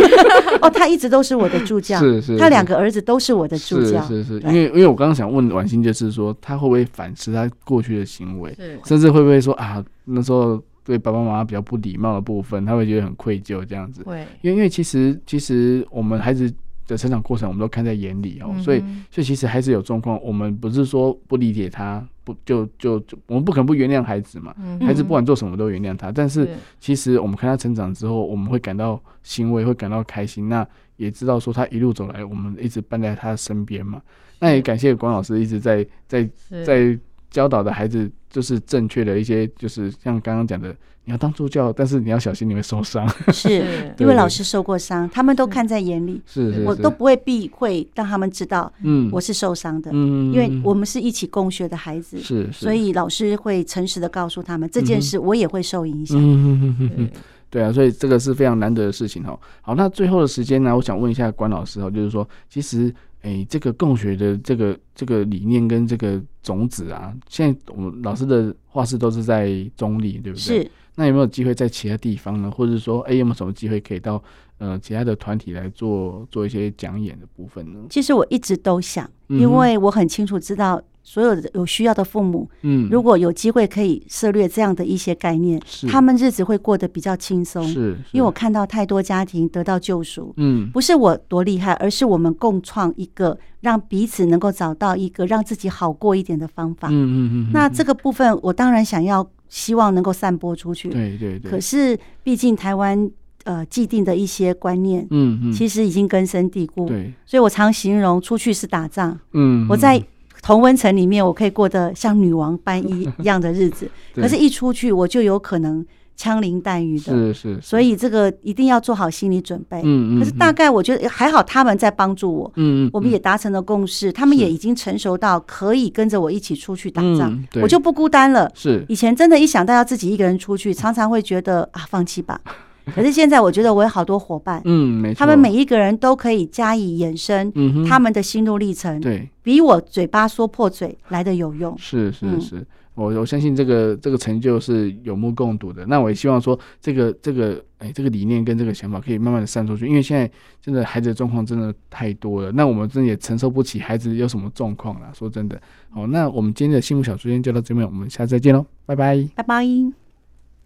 [0.60, 4.46] 哦，他一直都是我的助教，是 是，是，他两个儿子都是我的助教，是是是。
[4.48, 14.02] 因为因为我刚刚想问婉欣，就是说他会不会反思他过去的行为，是甚至会不会说啊，那时候对爸爸妈妈比较不礼貌的部分，他会觉得很愧疚这样子。
[14.04, 16.52] 对，因为因为其实其实我们孩子
[16.86, 18.80] 的成长过程，我们都看在眼里哦，嗯、所以
[19.10, 22.06] 所以其实还是有状况，我们不是说不理解他。
[22.24, 26.10] 不就就就我们不可能不原谅孩子嘛，嗯、孩子不管做什么都原谅他。
[26.10, 26.48] 但是
[26.80, 30.48] 其实我们看他成长之后，我们会感到欣慰，会感到开心。
[30.48, 30.66] 那
[30.96, 34.02] 也知道说他一路走来，我们一直伴在他身边嘛。
[34.40, 36.28] 那也感谢管老师一直在在
[36.64, 36.98] 在
[37.30, 40.74] 教导的孩子，就是正确的一些，就是像刚刚讲的。
[41.06, 43.08] 你要当助教，但是你要小心，你会受伤。
[43.32, 43.48] 是
[43.96, 46.20] 因为老师受过伤，他们都看在眼里。
[46.26, 49.92] 是，是，我都不会避讳让他们知道，嗯，我是受伤的。
[49.94, 56.18] 嗯，因为我们是一起共学的孩子，是，所以老师会诚实的告诉他们这件事，我也会受影响。
[56.20, 57.10] 嗯嗯嗯，
[57.50, 59.38] 对啊，所以这个是非常难得的事情哈。
[59.62, 62.92] 好，那最后的时间呢，我想问一下关老师哈，就是说，其实，
[63.22, 70.64] 诶，这个共学的这个这个理念跟这个种子啊，现在我们老师的画室都是在中立，对不对？
[70.64, 70.70] 是。
[70.96, 72.50] 那有没有机会在其他地方呢？
[72.50, 74.20] 或者说，哎、欸，有没有什么机会可以到
[74.58, 77.80] 呃其他的团体来做做一些讲演的部分呢？
[77.90, 87.62] 其实我一直都想，因为我很清楚知道所有的有需要的父母，嗯，如果有机会可以涉略这样的一些概念，他们日子会过得比较轻松。
[87.62, 96.88] 是，因为我看到太多家庭得到救赎，嗯，不是我多厉害，而是我们共创一个让彼此能够找到一个让自己好过一点的方法。
[96.88, 97.50] 嗯嗯嗯。
[97.52, 100.88] 那这个部分，我当然想要希望能够散播出去。
[100.88, 101.50] 对对对。
[101.50, 103.10] 可是，毕竟台湾。
[103.44, 106.88] 呃，既定的一些观念，嗯嗯，其实已经根深蒂固。
[106.88, 109.16] 对，所以我常形容出去是打仗。
[109.34, 110.02] 嗯，我在
[110.42, 113.88] 同温层里面，我可以过得像女王般一 一样的日子。
[114.16, 115.86] 可是，一出去我就有可能
[116.16, 117.12] 枪林弹雨的。
[117.12, 117.60] 是是。
[117.60, 119.80] 所以这个一定要做好心理准备。
[119.84, 120.18] 嗯嗯。
[120.18, 122.52] 可是大概我觉得还好，他们在帮助我。
[122.56, 122.90] 嗯嗯。
[122.92, 128.50] 我们也达成了共识，他们也已经成熟到可以跟着我一起出去打仗，我就不孤单了。
[128.54, 128.84] 是。
[128.88, 132.40] 以前真的，一想到要自己一个人出去，常常会觉得啊，放弃吧。
[132.94, 141.74] 可是现在，我觉得我有好多伙伴，嗯，没错，他们每一个人都可以加以延伸，嗯，他们的心路历程，对，比我嘴巴说破嘴来的有用。
[141.76, 142.64] 是是是，
[142.96, 145.86] 我我相信这个这个成就是有目共睹的。
[145.86, 150.28] 那我也希望说，这个这个哎，这个理念跟这个想法可以慢慢的散出去，因为现在
[150.60, 155.12] 真的孩子的状况真的太多了，那我们真的也承受不起孩子有什么状况了。
[155.14, 160.05] 说真的，好，那我们今天的幸福小书签就到这边，我们下次再见喽，拜拜，拜拜。